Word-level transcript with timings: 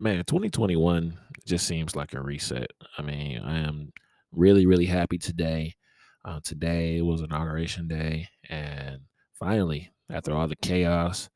man, 0.00 0.24
2021 0.24 1.18
just 1.44 1.66
seems 1.66 1.96
like 1.96 2.14
a 2.14 2.20
reset. 2.20 2.70
I 2.96 3.02
mean, 3.02 3.40
I 3.40 3.58
am 3.58 3.92
really, 4.32 4.66
really 4.66 4.86
happy 4.86 5.18
today. 5.18 5.74
Uh, 6.24 6.40
today 6.44 7.00
was 7.00 7.20
inauguration 7.20 7.88
day, 7.88 8.28
and 8.48 9.00
finally, 9.32 9.90
after 10.10 10.32
all 10.32 10.46
the 10.46 10.56
chaos, 10.56 11.28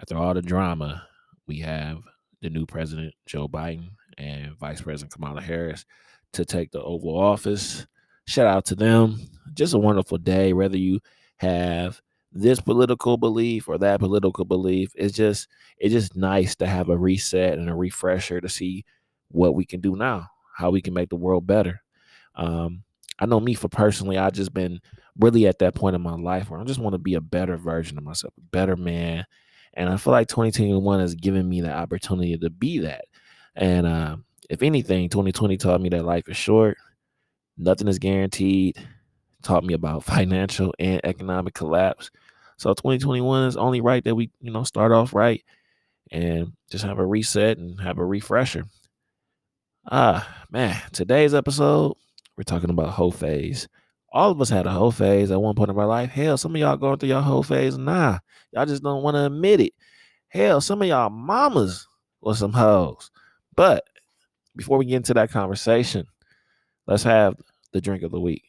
after 0.00 0.16
all 0.16 0.34
the 0.34 0.42
drama, 0.42 1.06
we 1.46 1.60
have 1.60 1.98
the 2.42 2.50
new 2.50 2.66
president, 2.66 3.14
Joe 3.26 3.48
Biden, 3.48 3.90
and 4.18 4.56
Vice 4.58 4.80
President 4.82 5.12
Kamala 5.12 5.40
Harris 5.40 5.84
to 6.34 6.44
take 6.44 6.70
the 6.70 6.82
Oval 6.82 7.18
Office. 7.18 7.86
Shout 8.26 8.46
out 8.46 8.66
to 8.66 8.74
them. 8.74 9.20
Just 9.54 9.74
a 9.74 9.78
wonderful 9.78 10.18
day, 10.18 10.52
whether 10.52 10.76
you 10.76 11.00
have 11.38 12.00
this 12.38 12.60
political 12.60 13.16
belief 13.16 13.68
or 13.68 13.78
that 13.78 14.00
political 14.00 14.44
belief. 14.44 14.92
It's 14.94 15.16
just 15.16 15.48
it's 15.78 15.92
just 15.92 16.16
nice 16.16 16.54
to 16.56 16.66
have 16.66 16.88
a 16.88 16.96
reset 16.96 17.58
and 17.58 17.68
a 17.68 17.74
refresher 17.74 18.40
to 18.40 18.48
see 18.48 18.84
what 19.28 19.54
we 19.54 19.64
can 19.64 19.80
do 19.80 19.96
now, 19.96 20.28
how 20.56 20.70
we 20.70 20.80
can 20.80 20.94
make 20.94 21.10
the 21.10 21.16
world 21.16 21.46
better. 21.46 21.82
Um, 22.34 22.84
I 23.18 23.26
know 23.26 23.40
me 23.40 23.54
for 23.54 23.68
personally, 23.68 24.16
I 24.16 24.30
just 24.30 24.54
been 24.54 24.80
really 25.18 25.46
at 25.46 25.58
that 25.58 25.74
point 25.74 25.96
in 25.96 26.02
my 26.02 26.14
life 26.14 26.50
where 26.50 26.60
I 26.60 26.64
just 26.64 26.78
want 26.78 26.94
to 26.94 26.98
be 26.98 27.14
a 27.14 27.20
better 27.20 27.56
version 27.56 27.98
of 27.98 28.04
myself, 28.04 28.32
a 28.38 28.40
better 28.52 28.76
man. 28.76 29.24
And 29.74 29.88
I 29.88 29.96
feel 29.96 30.12
like 30.12 30.28
2021 30.28 31.00
has 31.00 31.14
given 31.14 31.48
me 31.48 31.60
the 31.60 31.72
opportunity 31.72 32.36
to 32.38 32.50
be 32.50 32.78
that. 32.80 33.06
And 33.56 33.86
uh, 33.86 34.16
if 34.48 34.62
anything, 34.62 35.08
2020 35.08 35.56
taught 35.56 35.80
me 35.80 35.88
that 35.90 36.04
life 36.04 36.28
is 36.28 36.36
short, 36.36 36.78
nothing 37.56 37.88
is 37.88 37.98
guaranteed. 37.98 38.76
Taught 39.42 39.64
me 39.64 39.74
about 39.74 40.04
financial 40.04 40.74
and 40.78 41.00
economic 41.04 41.54
collapse. 41.54 42.10
So 42.58 42.74
2021 42.74 43.46
is 43.46 43.56
only 43.56 43.80
right 43.80 44.02
that 44.04 44.14
we, 44.14 44.30
you 44.40 44.50
know, 44.50 44.64
start 44.64 44.90
off 44.90 45.14
right 45.14 45.44
and 46.10 46.52
just 46.70 46.84
have 46.84 46.98
a 46.98 47.06
reset 47.06 47.56
and 47.56 47.80
have 47.80 47.98
a 47.98 48.04
refresher. 48.04 48.64
Ah, 49.90 50.44
man, 50.50 50.76
today's 50.92 51.34
episode, 51.34 51.94
we're 52.36 52.42
talking 52.42 52.70
about 52.70 52.90
hoe 52.90 53.12
phase. 53.12 53.68
All 54.12 54.32
of 54.32 54.40
us 54.40 54.48
had 54.48 54.66
a 54.66 54.70
hoe 54.70 54.90
phase 54.90 55.30
at 55.30 55.40
one 55.40 55.54
point 55.54 55.70
in 55.70 55.78
our 55.78 55.86
life. 55.86 56.10
Hell, 56.10 56.36
some 56.36 56.54
of 56.54 56.60
y'all 56.60 56.76
going 56.76 56.98
through 56.98 57.10
your 57.10 57.22
hoe 57.22 57.42
phase. 57.42 57.78
Nah, 57.78 58.18
y'all 58.52 58.66
just 58.66 58.82
don't 58.82 59.04
want 59.04 59.14
to 59.14 59.26
admit 59.26 59.60
it. 59.60 59.72
Hell, 60.28 60.60
some 60.60 60.82
of 60.82 60.88
y'all 60.88 61.10
mamas 61.10 61.86
was 62.20 62.40
some 62.40 62.52
hoes. 62.52 63.12
But 63.54 63.84
before 64.56 64.78
we 64.78 64.86
get 64.86 64.96
into 64.96 65.14
that 65.14 65.30
conversation, 65.30 66.06
let's 66.88 67.04
have 67.04 67.36
the 67.72 67.80
drink 67.80 68.02
of 68.02 68.10
the 68.10 68.20
week. 68.20 68.42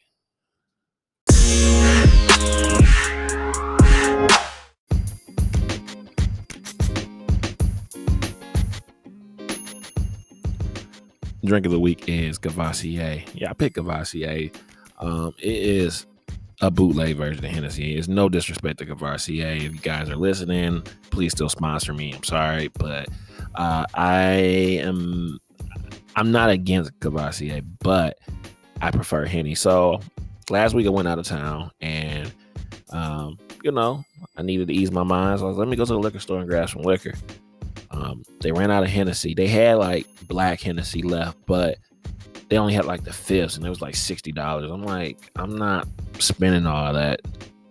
Drink 11.44 11.66
of 11.66 11.72
the 11.72 11.80
week 11.80 12.08
is 12.08 12.38
Courvoisier. 12.38 13.22
Yeah, 13.34 13.50
I 13.50 13.52
picked 13.54 13.76
Courvoisier. 13.76 14.50
Um, 14.98 15.34
it 15.38 15.54
is 15.54 16.06
a 16.60 16.70
bootleg 16.70 17.16
version 17.16 17.44
of 17.44 17.50
Hennessy. 17.50 17.96
It's 17.96 18.08
no 18.08 18.28
disrespect 18.28 18.78
to 18.78 18.86
Courvoisier. 18.86 19.56
If 19.56 19.62
you 19.62 19.80
guys 19.80 20.10
are 20.10 20.16
listening, 20.16 20.82
please 21.10 21.32
still 21.32 21.48
sponsor 21.48 21.94
me. 21.94 22.12
I'm 22.12 22.24
sorry, 22.24 22.68
but 22.68 23.08
uh, 23.54 23.86
I 23.94 24.32
am 24.82 25.38
I'm 26.16 26.32
not 26.32 26.50
against 26.50 26.98
Courvoisier, 27.00 27.62
but 27.80 28.18
I 28.82 28.90
prefer 28.90 29.24
Henny. 29.24 29.54
So 29.54 30.00
last 30.50 30.74
week 30.74 30.86
I 30.86 30.90
went 30.90 31.08
out 31.08 31.18
of 31.18 31.26
town 31.26 31.70
and 31.80 32.32
um, 32.90 33.38
you 33.62 33.70
know, 33.72 34.04
I 34.36 34.42
needed 34.42 34.68
to 34.68 34.74
ease 34.74 34.90
my 34.90 35.04
mind. 35.04 35.38
So 35.38 35.46
I 35.46 35.48
was 35.48 35.58
let 35.58 35.68
me 35.68 35.76
go 35.76 35.84
to 35.84 35.92
the 35.92 35.98
liquor 35.98 36.18
store 36.18 36.40
and 36.40 36.48
grab 36.48 36.68
some 36.68 36.82
liquor. 36.82 37.14
Um, 37.90 38.22
they 38.40 38.52
ran 38.52 38.70
out 38.70 38.84
of 38.84 38.88
Hennessy. 38.88 39.34
They 39.34 39.48
had 39.48 39.78
like 39.78 40.06
black 40.28 40.60
Hennessy 40.60 41.02
left, 41.02 41.38
but 41.46 41.78
they 42.48 42.58
only 42.58 42.74
had 42.74 42.84
like 42.84 43.04
the 43.04 43.12
fifths, 43.12 43.56
and 43.56 43.66
it 43.66 43.68
was 43.68 43.80
like 43.80 43.94
sixty 43.94 44.32
dollars. 44.32 44.70
I'm 44.70 44.82
like, 44.82 45.30
I'm 45.36 45.56
not 45.56 45.88
spending 46.18 46.66
all 46.66 46.92
that. 46.92 47.20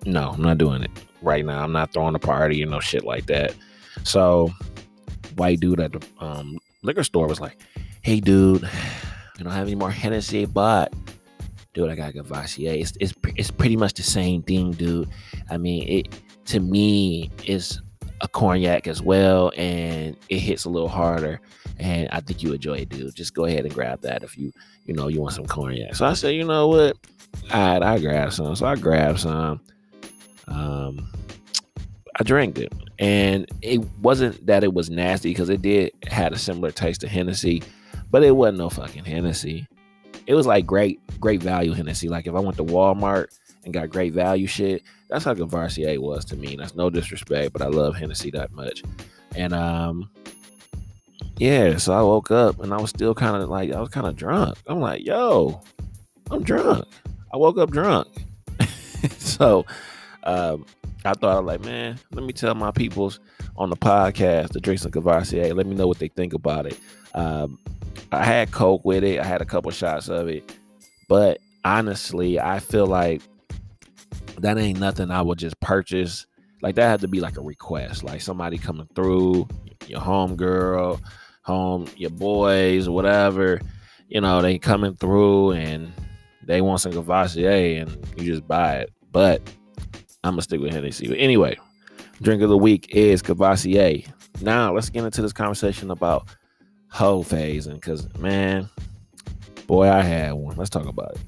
No, 0.06 0.32
I'm 0.32 0.42
not 0.42 0.58
doing 0.58 0.84
it 0.84 0.92
right 1.22 1.46
now. 1.46 1.64
I'm 1.64 1.72
not 1.72 1.94
throwing 1.94 2.16
a 2.16 2.20
party, 2.20 2.62
and 2.62 2.72
no 2.72 2.80
shit 2.80 3.04
like 3.04 3.26
that. 3.28 3.54
So, 4.04 4.52
white 5.36 5.60
dude 5.60 5.80
at 5.80 5.94
the 5.94 6.06
um, 6.20 6.58
liquor 6.82 7.04
store 7.04 7.28
was 7.28 7.40
like, 7.40 7.62
"Hey, 8.02 8.20
dude, 8.20 8.64
you 9.38 9.44
don't 9.44 9.54
have 9.54 9.68
any 9.68 9.76
more 9.76 9.92
Hennessy, 9.92 10.46
but." 10.46 10.94
Dude, 11.76 11.88
I 11.88 11.96
got 11.96 12.16
Courvoisier. 12.16 12.72
It's, 12.72 12.94
it's 13.00 13.14
it's 13.36 13.52
pretty 13.52 13.78
much 13.78 13.94
the 13.94 14.02
same 14.02 14.42
thing, 14.42 14.72
dude. 14.72 15.08
I 15.52 15.58
mean, 15.58 15.88
it 15.88 16.20
to 16.46 16.60
me 16.60 17.30
is 17.46 17.80
a 18.22 18.28
cognac 18.28 18.88
as 18.88 19.02
well, 19.02 19.52
and 19.58 20.16
it 20.30 20.40
hits 20.40 20.66
a 20.66 20.70
little 20.70 20.90
harder. 20.90 21.40
And 21.78 22.10
I 22.12 22.20
think 22.20 22.44
you 22.44 22.54
enjoy 22.54 22.80
it, 22.80 22.90
dude. 22.90 23.16
Just 23.16 23.34
go 23.34 23.46
ahead 23.46 23.66
and 23.66 23.74
grab 23.74 24.02
that 24.02 24.24
if 24.24 24.38
you, 24.38 24.52
you 24.86 24.94
know, 24.94 25.08
you 25.08 25.22
want 25.22 25.34
some 25.34 25.46
cognac. 25.46 25.96
So 25.96 26.06
I 26.06 26.14
said, 26.14 26.36
you 26.36 26.44
know 26.44 26.68
what? 26.68 26.98
All 27.54 27.74
right, 27.74 27.84
I 27.84 28.00
grab 28.00 28.34
some. 28.34 28.56
So 28.56 28.66
I 28.66 28.76
grabbed 28.76 29.22
some. 29.22 29.62
Um, 30.48 31.10
I 32.20 32.24
drank 32.24 32.58
it, 32.58 32.74
and 32.98 33.46
it 33.62 33.80
wasn't 34.00 34.46
that 34.46 34.64
it 34.64 34.74
was 34.74 34.90
nasty 34.90 35.30
because 35.30 35.50
it 35.50 35.62
did 35.62 35.92
had 36.08 36.34
a 36.34 36.38
similar 36.38 36.72
taste 36.72 37.02
to 37.02 37.08
Hennessy, 37.08 37.64
but 38.12 38.24
it 38.24 38.36
wasn't 38.36 38.58
no 38.58 38.70
fucking 38.70 39.06
Hennessy. 39.06 39.68
It 40.28 40.36
was 40.36 40.46
like 40.46 40.66
great, 40.66 41.00
great 41.20 41.42
value 41.42 41.72
Hennessy. 41.72 42.10
Like 42.10 42.28
if 42.28 42.36
I 42.36 42.40
went 42.40 42.58
to 42.58 42.64
Walmart 42.66 43.28
and 43.64 43.74
got 43.74 43.90
great 43.90 44.14
value 44.14 44.48
shit, 44.48 44.84
that's 45.10 45.26
how 45.26 45.34
Courvoisier 45.34 46.00
was 46.00 46.24
to 46.26 46.36
me. 46.36 46.56
That's 46.56 46.76
no 46.76 46.90
disrespect, 46.90 47.54
but 47.54 47.62
I 47.62 47.68
love 47.68 47.96
Hennessy 47.96 48.32
that 48.32 48.52
much. 48.52 48.84
And 49.36 49.54
um, 49.54 50.10
yeah, 51.38 51.78
so 51.78 51.94
I 51.94 52.02
woke 52.02 52.32
up 52.32 52.60
and 52.62 52.74
I 52.74 52.78
was 52.82 52.90
still 52.90 53.16
kind 53.16 53.42
of 53.42 53.50
like 53.50 53.72
I 53.72 53.80
was 53.80 53.90
kind 53.90 54.08
of 54.08 54.16
drunk. 54.16 54.58
I'm 54.68 54.80
like, 54.80 55.06
yo, 55.06 55.62
I'm 56.32 56.44
drunk. 56.44 56.86
I 57.34 57.38
woke 57.38 57.58
up 57.58 57.72
drunk. 57.72 58.08
so 59.18 59.66
um, 60.24 60.66
I 61.06 61.14
thought 61.14 61.36
I 61.36 61.40
was 61.40 61.48
like, 61.48 61.66
man, 61.66 61.98
let 62.12 62.26
me 62.26 62.34
tell 62.34 62.56
my 62.56 62.72
peoples 62.72 63.20
on 63.58 63.70
the 63.70 63.78
podcast 63.78 64.50
the 64.50 64.60
drinks 64.60 64.86
of 64.86 64.92
Courvoisier. 64.92 65.54
Let 65.54 65.66
me 65.66 65.76
know 65.76 65.88
what 65.88 66.00
they 66.00 66.10
think 66.10 66.34
about 66.34 66.66
it. 66.66 66.78
Um, 67.14 67.58
I 68.12 68.24
had 68.24 68.52
Coke 68.52 68.86
with 68.86 69.04
it. 69.04 69.20
I 69.20 69.24
had 69.24 69.42
a 69.42 69.46
couple 69.46 69.72
shots 69.72 70.10
of 70.10 70.28
it, 70.28 70.56
but 71.08 71.40
honestly, 71.64 72.40
I 72.40 72.60
feel 72.60 72.86
like 72.88 73.22
that 74.40 74.58
ain't 74.58 74.80
nothing 74.80 75.12
I 75.12 75.22
would 75.22 75.40
just 75.40 75.60
purchase. 75.60 76.26
Like 76.62 76.76
that 76.76 76.90
had 76.90 77.02
to 77.02 77.08
be 77.08 77.22
like 77.22 77.38
a 77.38 77.42
request, 77.42 78.04
like 78.04 78.22
somebody 78.22 78.58
coming 78.58 78.88
through, 78.96 79.48
your 79.88 80.02
home 80.02 80.36
girl, 80.36 81.00
home, 81.44 81.88
your 81.96 82.10
boys, 82.10 82.90
whatever. 82.90 83.62
You 84.08 84.22
know, 84.22 84.42
they 84.42 84.58
coming 84.58 84.96
through 84.96 85.52
and 85.54 85.92
they 86.44 86.62
want 86.62 86.82
some 86.82 86.92
Courvoisier 86.92 87.82
and 87.82 87.96
you 88.18 88.26
just 88.26 88.48
buy 88.48 88.78
it. 88.78 88.94
But 89.12 89.42
I'm 90.24 90.34
gonna 90.34 90.42
stick 90.42 90.60
with 90.60 90.74
Hennessy. 90.74 91.18
Anyway, 91.18 91.58
drink 92.22 92.42
of 92.42 92.50
the 92.50 92.58
week 92.58 92.94
is 92.94 93.22
Courvoisier. 93.22 94.04
Now 94.42 94.74
let's 94.74 94.90
get 94.90 95.06
into 95.06 95.22
this 95.22 95.34
conversation 95.34 95.92
about 95.92 96.28
hoe 96.90 97.24
phasing, 97.24 97.76
because 97.76 98.14
man, 98.18 98.68
boy, 99.68 99.88
I 99.90 100.02
had 100.02 100.34
one. 100.34 100.58
Let's 100.58 100.70
talk 100.70 100.88
about 100.88 101.16
it. 101.16 101.22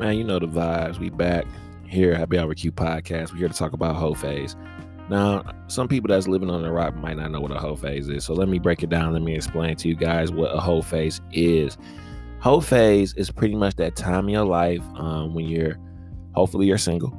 Man, 0.00 0.16
you 0.16 0.24
know 0.24 0.38
the 0.38 0.46
vibes. 0.46 0.98
We 0.98 1.10
back 1.10 1.44
here 1.86 2.14
Happy 2.14 2.38
Hour 2.38 2.54
Q 2.54 2.72
podcast. 2.72 3.32
We're 3.32 3.40
here 3.40 3.48
to 3.48 3.54
talk 3.54 3.74
about 3.74 3.96
hoe 3.96 4.14
phase. 4.14 4.56
Now, 5.10 5.42
some 5.66 5.88
people 5.88 6.08
that's 6.08 6.26
living 6.26 6.48
on 6.48 6.62
the 6.62 6.72
rock 6.72 6.96
might 6.96 7.18
not 7.18 7.30
know 7.30 7.40
what 7.42 7.50
a 7.50 7.58
hoe 7.58 7.76
phase 7.76 8.08
is. 8.08 8.24
So 8.24 8.32
let 8.32 8.48
me 8.48 8.58
break 8.58 8.82
it 8.82 8.88
down. 8.88 9.12
Let 9.12 9.20
me 9.20 9.34
explain 9.34 9.76
to 9.76 9.88
you 9.88 9.94
guys 9.94 10.32
what 10.32 10.56
a 10.56 10.58
hoe 10.58 10.80
phase 10.80 11.20
is. 11.32 11.76
Hoe 12.38 12.62
phase 12.62 13.12
is 13.12 13.30
pretty 13.30 13.54
much 13.54 13.76
that 13.76 13.94
time 13.94 14.24
in 14.24 14.30
your 14.30 14.46
life 14.46 14.80
um, 14.96 15.34
when 15.34 15.44
you're 15.44 15.76
hopefully 16.32 16.66
you're 16.66 16.78
single. 16.78 17.14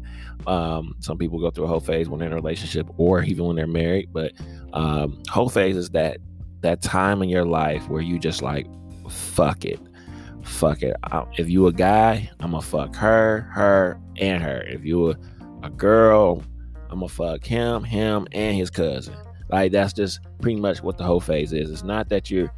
um, 0.46 0.96
some 1.00 1.16
people 1.16 1.40
go 1.40 1.50
through 1.50 1.64
a 1.64 1.68
hoe 1.68 1.80
phase 1.80 2.10
when 2.10 2.20
they're 2.20 2.26
in 2.26 2.34
a 2.34 2.36
relationship 2.36 2.86
or 2.98 3.22
even 3.22 3.46
when 3.46 3.56
they're 3.56 3.66
married. 3.66 4.12
But 4.12 4.32
um, 4.74 5.22
hoe 5.30 5.48
phase 5.48 5.78
is 5.78 5.88
that 5.90 6.18
that 6.60 6.82
time 6.82 7.22
in 7.22 7.30
your 7.30 7.46
life 7.46 7.88
where 7.88 8.02
you 8.02 8.18
just 8.18 8.42
like 8.42 8.66
fuck 9.08 9.64
it 9.64 9.80
fuck 10.42 10.82
it. 10.82 10.96
I, 11.04 11.24
if 11.36 11.48
you 11.48 11.66
a 11.66 11.72
guy, 11.72 12.30
I'm 12.40 12.50
gonna 12.50 12.62
fuck 12.62 12.94
her, 12.96 13.42
her, 13.52 14.00
and 14.16 14.42
her. 14.42 14.62
If 14.62 14.84
you 14.84 15.10
a, 15.10 15.16
a 15.62 15.70
girl, 15.70 16.42
I'm 16.90 17.00
gonna 17.00 17.08
fuck 17.08 17.44
him, 17.44 17.84
him, 17.84 18.26
and 18.32 18.56
his 18.56 18.70
cousin. 18.70 19.16
Like 19.50 19.72
that's 19.72 19.92
just 19.92 20.20
pretty 20.40 20.60
much 20.60 20.82
what 20.82 20.98
the 20.98 21.04
hoe 21.04 21.20
phase 21.20 21.52
is. 21.52 21.70
It's 21.70 21.82
not 21.82 22.08
that 22.10 22.30
you're 22.30 22.52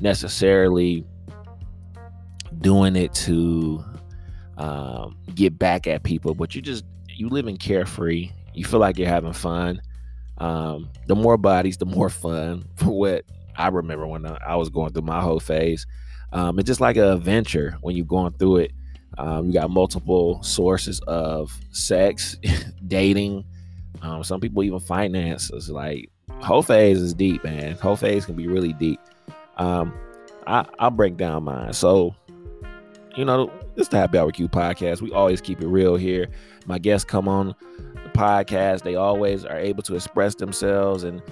necessarily 0.00 1.04
doing 2.60 2.96
it 2.96 3.12
to 3.14 3.84
um, 4.58 5.16
get 5.34 5.58
back 5.58 5.86
at 5.86 6.02
people, 6.02 6.34
but 6.34 6.54
you 6.54 6.62
just 6.62 6.84
you 7.08 7.28
living 7.28 7.56
carefree. 7.56 8.30
You 8.54 8.64
feel 8.64 8.80
like 8.80 8.98
you're 8.98 9.08
having 9.08 9.32
fun. 9.32 9.80
Um, 10.38 10.90
the 11.06 11.14
more 11.14 11.36
bodies, 11.36 11.76
the 11.76 11.86
more 11.86 12.10
fun. 12.10 12.68
For 12.76 12.90
what 12.90 13.24
I 13.56 13.68
remember 13.68 14.06
when 14.06 14.26
I 14.26 14.56
was 14.56 14.68
going 14.68 14.92
through 14.92 15.02
my 15.02 15.20
hoe 15.20 15.38
phase, 15.38 15.86
um, 16.32 16.58
it's 16.58 16.66
just 16.66 16.80
like 16.80 16.96
an 16.96 17.04
adventure 17.04 17.76
when 17.80 17.96
you're 17.96 18.06
going 18.06 18.32
through 18.34 18.58
it. 18.58 18.72
Um, 19.18 19.46
you 19.46 19.52
got 19.52 19.70
multiple 19.70 20.42
sources 20.42 21.00
of 21.06 21.52
sex, 21.70 22.36
dating. 22.86 23.44
Um, 24.02 24.22
some 24.22 24.40
people 24.40 24.62
even 24.62 24.80
finances. 24.80 25.70
Like 25.70 26.10
hoe 26.40 26.62
phase 26.62 27.00
is 27.00 27.14
deep, 27.14 27.42
man. 27.44 27.76
Hoe 27.76 27.96
phase 27.96 28.26
can 28.26 28.36
be 28.36 28.46
really 28.46 28.72
deep. 28.74 29.00
Um, 29.56 29.94
I, 30.46 30.66
I'll 30.78 30.90
break 30.90 31.16
down 31.16 31.44
mine. 31.44 31.72
So, 31.72 32.14
you 33.16 33.24
know, 33.24 33.50
this 33.74 33.88
the 33.88 33.96
Happy 33.96 34.18
Hour 34.18 34.30
Q 34.32 34.48
podcast. 34.48 35.00
We 35.00 35.12
always 35.12 35.40
keep 35.40 35.62
it 35.62 35.66
real 35.66 35.96
here. 35.96 36.28
My 36.66 36.78
guests 36.78 37.04
come 37.04 37.28
on 37.28 37.54
the 37.76 38.10
podcast. 38.10 38.82
They 38.82 38.96
always 38.96 39.44
are 39.44 39.58
able 39.58 39.82
to 39.84 39.94
express 39.94 40.34
themselves. 40.34 41.04
And, 41.04 41.22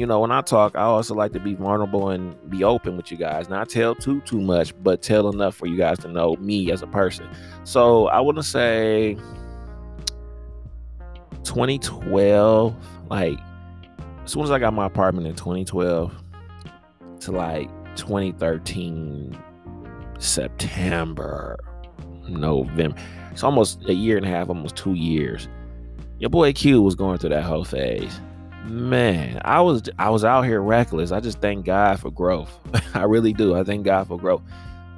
you 0.00 0.06
know, 0.06 0.18
when 0.20 0.32
I 0.32 0.40
talk, 0.40 0.76
I 0.76 0.84
also 0.84 1.14
like 1.14 1.32
to 1.32 1.40
be 1.40 1.54
vulnerable 1.54 2.08
and 2.08 2.34
be 2.48 2.64
open 2.64 2.96
with 2.96 3.10
you 3.10 3.18
guys. 3.18 3.50
Not 3.50 3.68
tell 3.68 3.94
too, 3.94 4.22
too 4.22 4.40
much, 4.40 4.72
but 4.82 5.02
tell 5.02 5.28
enough 5.28 5.54
for 5.54 5.66
you 5.66 5.76
guys 5.76 5.98
to 5.98 6.08
know 6.08 6.36
me 6.36 6.72
as 6.72 6.80
a 6.80 6.86
person. 6.86 7.28
So 7.64 8.06
I 8.06 8.20
want 8.20 8.38
to 8.38 8.42
say 8.42 9.18
2012, 11.44 12.74
like, 13.10 13.38
as 14.24 14.32
soon 14.32 14.42
as 14.42 14.50
I 14.50 14.58
got 14.58 14.72
my 14.72 14.86
apartment 14.86 15.26
in 15.26 15.34
2012 15.34 16.10
to 17.20 17.30
like 17.30 17.68
2013 17.96 19.38
September, 20.18 21.58
November. 22.26 22.96
It's 23.32 23.44
almost 23.44 23.84
a 23.86 23.92
year 23.92 24.16
and 24.16 24.24
a 24.24 24.30
half, 24.30 24.48
almost 24.48 24.76
two 24.76 24.94
years. 24.94 25.46
Your 26.18 26.30
boy 26.30 26.54
Q 26.54 26.80
was 26.80 26.94
going 26.94 27.18
through 27.18 27.30
that 27.30 27.42
hoe 27.42 27.64
phase. 27.64 28.18
Man, 28.64 29.40
I 29.44 29.60
was 29.60 29.82
I 29.98 30.10
was 30.10 30.24
out 30.24 30.42
here 30.42 30.60
reckless. 30.60 31.12
I 31.12 31.20
just 31.20 31.40
thank 31.40 31.64
God 31.64 31.98
for 31.98 32.10
growth. 32.10 32.58
I 32.94 33.04
really 33.04 33.32
do. 33.32 33.54
I 33.54 33.64
thank 33.64 33.84
God 33.84 34.08
for 34.08 34.18
growth. 34.18 34.42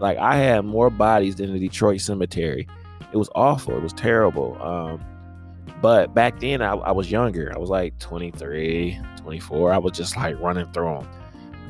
Like 0.00 0.19
I 0.19 0.37
had 0.37 0.64
more 0.64 0.91
bodies 0.91 1.37
than 1.37 1.53
the 1.53 1.61
Detroit 1.61 2.00
cemetery. 2.00 2.67
It 3.12 3.17
was 3.17 3.31
awful. 3.35 3.76
It 3.76 3.82
was 3.82 3.93
terrible. 3.93 4.61
Um, 4.61 5.00
but 5.81 6.14
back 6.14 6.41
then 6.41 6.61
I, 6.62 6.73
I, 6.75 6.93
was 6.93 7.11
younger. 7.11 7.53
I 7.55 7.59
was 7.59 7.70
like 7.70 7.99
23, 7.99 8.99
24. 9.17 9.73
I 9.73 9.79
was 9.79 9.93
just 9.93 10.17
like 10.17 10.38
running 10.41 10.70
through 10.73 11.00
them. 11.00 11.09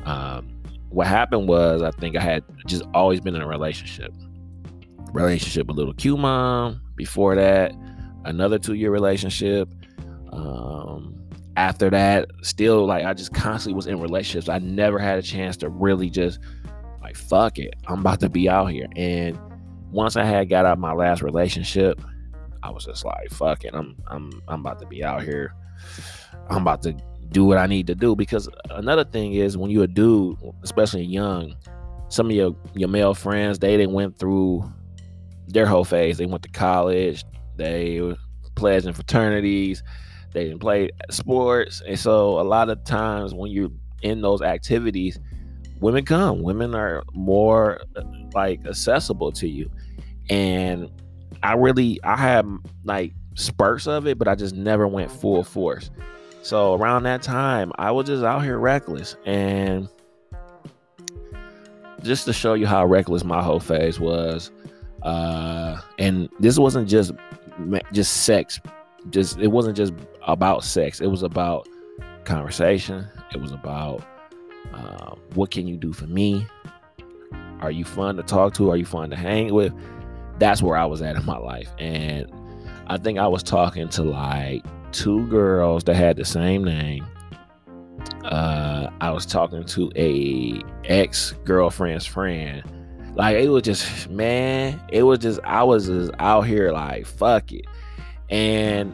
Um, 0.05 0.49
what 0.89 1.07
happened 1.07 1.47
was 1.47 1.81
I 1.81 1.91
think 1.91 2.15
I 2.15 2.21
had 2.21 2.43
just 2.65 2.83
always 2.93 3.19
been 3.19 3.35
in 3.35 3.41
a 3.41 3.47
relationship. 3.47 4.13
Relationship 5.11 5.67
with 5.67 5.77
little 5.77 5.93
Q 5.93 6.17
mom. 6.17 6.81
Before 6.95 7.35
that, 7.35 7.73
another 8.25 8.59
two 8.59 8.73
year 8.73 8.91
relationship. 8.91 9.69
Um, 10.31 10.72
after 11.55 11.89
that, 11.89 12.29
still 12.41 12.85
like 12.85 13.05
I 13.05 13.13
just 13.13 13.33
constantly 13.33 13.75
was 13.75 13.87
in 13.87 13.99
relationships. 13.99 14.49
I 14.49 14.59
never 14.59 14.99
had 14.99 15.19
a 15.19 15.21
chance 15.21 15.57
to 15.57 15.69
really 15.69 16.09
just 16.09 16.39
like 17.01 17.15
fuck 17.15 17.59
it. 17.59 17.75
I'm 17.87 17.99
about 17.99 18.19
to 18.21 18.29
be 18.29 18.49
out 18.49 18.71
here. 18.71 18.87
And 18.95 19.39
once 19.91 20.15
I 20.15 20.23
had 20.23 20.49
got 20.49 20.65
out 20.65 20.79
my 20.79 20.93
last 20.93 21.21
relationship, 21.21 22.01
I 22.63 22.71
was 22.71 22.85
just 22.85 23.05
like, 23.05 23.29
fuck 23.31 23.65
it. 23.65 23.71
I'm 23.73 23.95
I'm 24.07 24.31
I'm 24.47 24.61
about 24.61 24.79
to 24.79 24.87
be 24.87 25.03
out 25.03 25.23
here. 25.23 25.53
I'm 26.49 26.61
about 26.63 26.81
to 26.83 26.95
do 27.29 27.45
what 27.45 27.57
I 27.57 27.67
need 27.67 27.87
to 27.87 27.95
do. 27.95 28.15
Because 28.15 28.49
another 28.69 29.03
thing 29.03 29.33
is 29.33 29.57
when 29.57 29.69
you're 29.69 29.83
a 29.83 29.87
dude, 29.87 30.37
especially 30.63 31.03
young, 31.03 31.55
some 32.09 32.27
of 32.27 32.31
your 32.31 32.55
your 32.73 32.89
male 32.89 33.13
friends, 33.13 33.59
they 33.59 33.77
didn't 33.77 33.93
went 33.93 34.17
through 34.17 34.63
their 35.47 35.65
hoe 35.65 35.83
phase. 35.83 36.17
They 36.17 36.25
went 36.25 36.43
to 36.43 36.49
college, 36.49 37.23
they 37.57 38.15
pledged 38.55 38.85
in 38.85 38.93
fraternities, 38.93 39.83
they 40.33 40.45
didn't 40.45 40.59
play 40.59 40.89
sports. 41.09 41.81
And 41.87 41.97
so 41.97 42.39
a 42.39 42.43
lot 42.43 42.69
of 42.69 42.83
times 42.83 43.33
when 43.33 43.51
you're 43.51 43.71
in 44.01 44.21
those 44.21 44.41
activities, 44.41 45.19
women 45.79 46.05
come. 46.05 46.41
Women 46.41 46.75
are 46.75 47.03
more 47.13 47.81
like 48.33 48.65
accessible 48.65 49.31
to 49.33 49.47
you. 49.47 49.69
And 50.29 50.89
I 51.41 51.53
really 51.53 51.99
I 52.03 52.17
had 52.17 52.47
like 52.83 53.13
spurts 53.35 53.87
of 53.87 54.07
it, 54.07 54.17
but 54.17 54.27
I 54.27 54.35
just 54.35 54.55
never 54.55 54.87
went 54.87 55.11
full 55.11 55.43
force. 55.43 55.89
So 56.41 56.73
around 56.75 57.03
that 57.03 57.21
time, 57.21 57.71
I 57.77 57.91
was 57.91 58.07
just 58.07 58.23
out 58.23 58.43
here 58.43 58.57
reckless. 58.57 59.15
And 59.25 59.87
just 62.01 62.25
to 62.25 62.33
show 62.33 62.53
you 62.53 62.67
how 62.67 62.85
reckless 62.85 63.23
my 63.23 63.41
hoe 63.41 63.59
phase 63.59 63.99
was, 63.99 64.51
uh, 65.03 65.79
and 65.99 66.29
this 66.39 66.59
wasn't 66.59 66.89
just 66.89 67.13
just 67.91 68.23
sex, 68.23 68.59
just 69.09 69.39
it 69.39 69.47
wasn't 69.47 69.77
just 69.77 69.93
about 70.23 70.63
sex. 70.63 71.01
It 71.01 71.07
was 71.07 71.23
about 71.23 71.67
conversation. 72.25 73.07
It 73.33 73.41
was 73.41 73.51
about 73.51 74.03
uh, 74.73 75.15
what 75.33 75.51
can 75.51 75.67
you 75.67 75.77
do 75.77 75.93
for 75.93 76.07
me? 76.07 76.47
Are 77.61 77.71
you 77.71 77.85
fun 77.85 78.17
to 78.17 78.23
talk 78.23 78.53
to? 78.55 78.71
Are 78.71 78.77
you 78.77 78.85
fun 78.85 79.09
to 79.09 79.15
hang 79.15 79.53
with? 79.53 79.73
That's 80.39 80.61
where 80.61 80.77
I 80.77 80.85
was 80.85 81.01
at 81.01 81.15
in 81.15 81.25
my 81.25 81.37
life, 81.37 81.71
and 81.79 82.31
I 82.87 82.97
think 82.97 83.19
I 83.19 83.27
was 83.27 83.43
talking 83.43 83.87
to 83.89 84.03
like 84.03 84.65
two 84.91 85.27
girls 85.27 85.83
that 85.85 85.95
had 85.95 86.17
the 86.17 86.25
same 86.25 86.63
name. 86.63 87.05
Uh, 88.25 88.89
I 88.99 89.11
was 89.11 89.25
talking 89.25 89.63
to 89.65 89.91
a 89.95 90.61
ex 90.85 91.33
girlfriend's 91.45 92.05
friend. 92.05 92.63
Like 93.15 93.37
it 93.37 93.49
was 93.49 93.63
just 93.63 94.09
man, 94.09 94.81
it 94.89 95.03
was 95.03 95.19
just 95.19 95.39
I 95.43 95.63
was 95.63 95.87
just 95.87 96.11
out 96.19 96.41
here 96.41 96.71
like 96.71 97.05
fuck 97.05 97.51
it, 97.51 97.65
and 98.33 98.91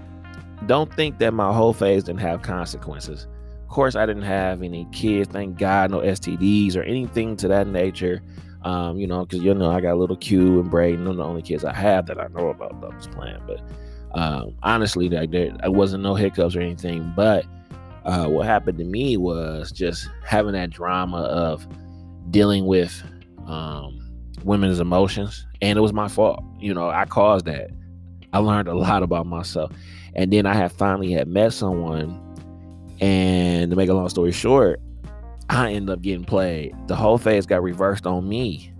don't 0.65 0.93
think 0.93 1.17
that 1.19 1.33
my 1.33 1.53
hoe 1.53 1.71
phase 1.71 2.03
didn't 2.03 2.19
have 2.19 2.41
consequences. 2.41 3.25
Of 3.63 3.69
course, 3.69 3.95
I 3.95 4.05
didn't 4.05 4.23
have 4.23 4.61
any 4.61 4.85
kids. 4.91 5.29
Thank 5.31 5.57
God, 5.57 5.91
no 5.91 5.99
STDs 5.99 6.75
or 6.75 6.83
anything 6.83 7.37
to 7.37 7.47
that 7.47 7.65
nature. 7.67 8.21
Um, 8.63 8.99
you 8.99 9.07
know, 9.07 9.25
because 9.25 9.41
you 9.41 9.53
know 9.53 9.71
I 9.71 9.79
got 9.79 9.97
little 9.97 10.17
Q 10.17 10.59
and 10.59 10.69
Braden. 10.69 11.05
They're 11.05 11.13
the 11.13 11.23
only 11.23 11.41
kids 11.41 11.63
I 11.63 11.73
have 11.73 12.05
that 12.07 12.19
I 12.19 12.27
know 12.27 12.49
about 12.49 12.81
that 12.81 12.93
was 12.93 13.07
playing. 13.07 13.39
But 13.47 13.61
um, 14.19 14.57
honestly, 14.61 15.07
like 15.07 15.31
there, 15.31 15.55
I 15.63 15.69
wasn't 15.69 16.03
no 16.03 16.15
hiccups 16.15 16.57
or 16.57 16.59
anything. 16.59 17.13
But 17.15 17.45
uh, 18.03 18.27
what 18.27 18.45
happened 18.45 18.77
to 18.79 18.83
me 18.83 19.15
was 19.15 19.71
just 19.71 20.09
having 20.25 20.51
that 20.51 20.71
drama 20.71 21.19
of 21.21 21.65
dealing 22.29 22.65
with 22.65 23.01
um, 23.47 24.05
women's 24.43 24.81
emotions, 24.81 25.47
and 25.61 25.77
it 25.77 25.81
was 25.81 25.93
my 25.93 26.09
fault. 26.09 26.43
You 26.59 26.73
know, 26.73 26.89
I 26.89 27.05
caused 27.05 27.45
that. 27.45 27.69
I 28.33 28.39
learned 28.39 28.67
a 28.67 28.75
lot 28.75 29.03
about 29.03 29.25
myself, 29.25 29.71
and 30.15 30.31
then 30.31 30.45
I 30.45 30.53
had 30.53 30.71
finally 30.71 31.11
had 31.11 31.27
met 31.27 31.53
someone, 31.53 32.19
and 32.99 33.71
to 33.71 33.75
make 33.75 33.89
a 33.89 33.93
long 33.93 34.09
story 34.09 34.31
short, 34.31 34.79
I 35.49 35.73
ended 35.73 35.89
up 35.89 36.01
getting 36.01 36.25
played. 36.25 36.75
The 36.87 36.95
hoe 36.95 37.17
phase 37.17 37.45
got 37.45 37.63
reversed 37.63 38.05
on 38.05 38.27
me, 38.27 38.71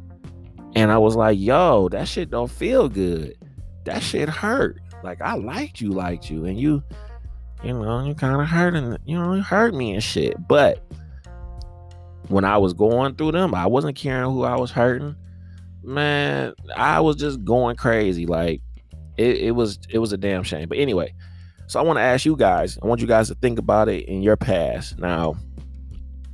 and 0.76 0.92
I 0.92 0.98
was 0.98 1.16
like, 1.16 1.40
"Yo, 1.40 1.90
that 1.90 2.08
shit 2.08 2.30
don't 2.30 2.52
feel 2.52 2.90
good. 2.90 3.36
That 3.86 4.04
shit 4.04 4.30
hurt." 4.30 4.80
Like 5.04 5.22
I 5.22 5.36
liked 5.36 5.82
you, 5.82 5.92
liked 5.92 6.30
you, 6.30 6.46
and 6.46 6.60
you, 6.60 6.84
you 7.64 7.74
know, 7.74 8.06
you 8.06 8.14
kind 8.14 8.42
of 8.42 8.48
hurting, 8.48 8.98
you 9.06 9.18
know, 9.18 9.34
you 9.34 9.42
hurt 9.42 9.74
me 9.74 9.94
and 9.94 10.04
shit. 10.04 10.48
But 10.48 10.84
when 12.28 12.46
I 12.46 12.58
was 12.58 12.74
going 12.74 13.16
through 13.16 13.32
them, 13.32 13.56
I 13.56 13.66
wasn't 13.66 13.96
caring 13.96 14.32
who 14.32 14.44
I 14.44 14.56
was 14.58 14.72
hurting. 14.72 15.16
Man, 15.84 16.54
I 16.76 17.00
was 17.00 17.16
just 17.16 17.44
going 17.44 17.76
crazy. 17.78 18.26
Like 18.26 18.62
it, 19.20 19.38
it 19.38 19.52
was, 19.52 19.80
it 19.90 20.00
was 20.00 20.14
a 20.14 20.18
damn 20.18 20.44
shame. 20.44 20.70
But 20.70 20.78
anyway, 20.78 21.14
so 21.68 21.80
I 21.80 21.84
want 21.84 21.98
to 21.98 22.02
ask 22.02 22.26
you 22.26 22.36
guys. 22.36 22.80
I 22.82 22.88
want 22.88 23.02
you 23.02 23.08
guys 23.08 23.28
to 23.28 23.36
think 23.36 23.60
about 23.60 23.90
it 23.90 24.06
in 24.06 24.24
your 24.24 24.38
past. 24.38 24.98
Now, 24.98 25.36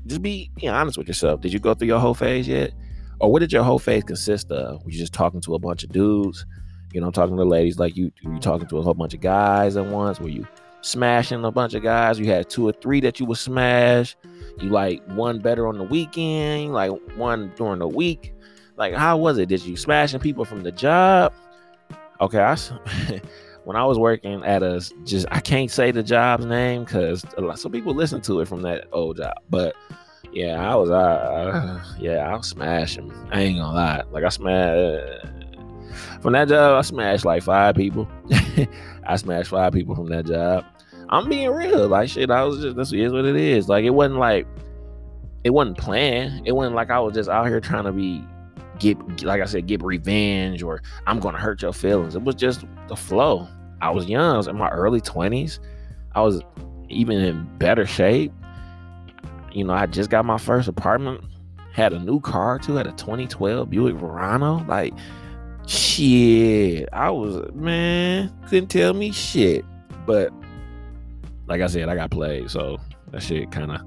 just 0.05 0.21
be, 0.21 0.51
honest 0.63 0.97
with 0.97 1.07
yourself. 1.07 1.41
Did 1.41 1.51
you 1.51 1.59
go 1.59 1.73
through 1.73 1.87
your 1.87 1.99
hoe 1.99 2.13
phase 2.13 2.47
yet? 2.47 2.71
Or 3.19 3.31
what 3.31 3.39
did 3.39 3.51
your 3.51 3.63
hoe 3.63 3.79
phase 3.79 4.03
consist 4.03 4.51
of? 4.51 4.83
Were 4.83 4.91
you 4.91 4.99
just 4.99 5.13
talking 5.13 5.41
to 5.41 5.55
a 5.55 5.59
bunch 5.59 5.83
of 5.83 5.91
dudes? 5.91 6.45
You 6.93 7.01
know, 7.01 7.07
I'm 7.07 7.13
talking 7.13 7.35
to 7.35 7.43
ladies 7.43 7.79
like 7.79 7.97
you. 7.97 8.11
You 8.21 8.39
talking 8.39 8.67
to 8.67 8.77
a 8.77 8.81
whole 8.81 8.93
bunch 8.93 9.13
of 9.13 9.21
guys 9.21 9.75
at 9.77 9.85
once. 9.85 10.19
Were 10.19 10.29
you 10.29 10.47
smashing 10.81 11.43
a 11.43 11.51
bunch 11.51 11.73
of 11.73 11.83
guys? 11.83 12.19
You 12.19 12.27
had 12.27 12.49
two 12.49 12.67
or 12.67 12.71
three 12.71 13.01
that 13.01 13.19
you 13.19 13.25
would 13.25 13.37
smash. 13.37 14.15
You 14.61 14.69
like 14.69 15.03
one 15.07 15.39
better 15.39 15.67
on 15.67 15.77
the 15.77 15.83
weekend, 15.83 16.73
like 16.73 16.91
one 17.17 17.51
during 17.55 17.79
the 17.79 17.87
week. 17.87 18.33
Like, 18.77 18.93
how 18.93 19.17
was 19.17 19.37
it? 19.37 19.49
Did 19.49 19.63
you 19.63 19.75
smashing 19.75 20.19
people 20.19 20.45
from 20.45 20.61
the 20.61 20.71
job? 20.71 21.33
Okay, 22.21 22.39
I 22.39 22.55
when 23.65 23.75
I 23.75 23.85
was 23.85 23.97
working 23.99 24.43
at 24.43 24.63
a 24.63 24.79
just 25.03 25.25
I 25.31 25.39
can't 25.39 25.71
say 25.71 25.91
the 25.91 26.03
job's 26.03 26.45
name 26.45 26.83
because 26.83 27.25
some 27.55 27.71
people 27.71 27.93
listen 27.93 28.21
to 28.21 28.39
it 28.41 28.47
from 28.47 28.61
that 28.63 28.87
old 28.91 29.17
job, 29.17 29.35
but 29.49 29.75
yeah, 30.31 30.71
I 30.71 30.75
was 30.75 30.89
uh 30.89 31.83
yeah 31.99 32.31
I 32.31 32.35
was 32.35 32.47
smashing. 32.47 33.11
I 33.31 33.41
ain't 33.41 33.57
gonna 33.59 33.73
lie, 33.73 34.03
like 34.11 34.23
I 34.23 34.29
smashed 34.29 35.27
from 36.21 36.33
that 36.33 36.47
job, 36.47 36.77
I 36.77 36.81
smashed 36.81 37.25
like 37.25 37.43
five 37.43 37.75
people. 37.75 38.07
I 39.07 39.15
smashed 39.15 39.49
five 39.49 39.73
people 39.73 39.95
from 39.95 40.09
that 40.09 40.25
job. 40.25 40.65
I'm 41.09 41.29
being 41.29 41.49
real. 41.49 41.87
Like 41.87 42.09
shit, 42.09 42.31
I 42.31 42.43
was 42.43 42.61
just 42.61 42.75
this 42.75 42.91
is 42.91 43.11
what 43.11 43.25
it 43.25 43.35
is. 43.35 43.69
Like 43.69 43.85
it 43.85 43.91
wasn't 43.91 44.19
like 44.19 44.47
it 45.43 45.51
wasn't 45.51 45.77
planned. 45.77 46.47
It 46.47 46.53
wasn't 46.53 46.75
like 46.75 46.89
I 46.89 46.99
was 46.99 47.13
just 47.13 47.29
out 47.29 47.47
here 47.47 47.61
trying 47.61 47.83
to 47.83 47.91
be 47.91 48.23
get 48.79 49.23
like 49.23 49.41
I 49.41 49.45
said, 49.45 49.67
get 49.67 49.83
revenge 49.83 50.63
or 50.63 50.81
I'm 51.07 51.19
gonna 51.19 51.39
hurt 51.39 51.61
your 51.61 51.73
feelings. 51.73 52.15
It 52.15 52.23
was 52.23 52.35
just 52.35 52.65
the 52.87 52.95
flow. 52.95 53.47
I 53.81 53.89
was 53.89 54.07
young. 54.07 54.33
I 54.33 54.37
was 54.37 54.47
in 54.47 54.57
my 54.57 54.69
early 54.69 55.01
20s. 55.01 55.59
I 56.13 56.21
was 56.21 56.41
even 56.89 57.17
in 57.17 57.57
better 57.57 57.85
shape. 57.85 58.31
You 59.51 59.63
know, 59.63 59.73
I 59.73 59.85
just 59.85 60.09
got 60.09 60.25
my 60.25 60.37
first 60.37 60.67
apartment, 60.67 61.23
had 61.71 61.93
a 61.93 61.99
new 61.99 62.19
car 62.19 62.59
too, 62.59 62.75
had 62.75 62.87
a 62.87 62.91
2012 62.93 63.69
Buick 63.69 63.95
Verano. 63.95 64.65
Like, 64.67 64.93
shit, 65.67 66.89
I 66.91 67.09
was, 67.09 67.49
man, 67.53 68.33
couldn't 68.47 68.67
tell 68.67 68.93
me 68.93 69.11
shit. 69.11 69.63
But 70.05 70.33
like 71.47 71.61
I 71.61 71.67
said, 71.67 71.89
I 71.89 71.95
got 71.95 72.11
played. 72.11 72.49
So 72.49 72.79
that 73.11 73.23
shit 73.23 73.51
kind 73.51 73.71
of, 73.71 73.81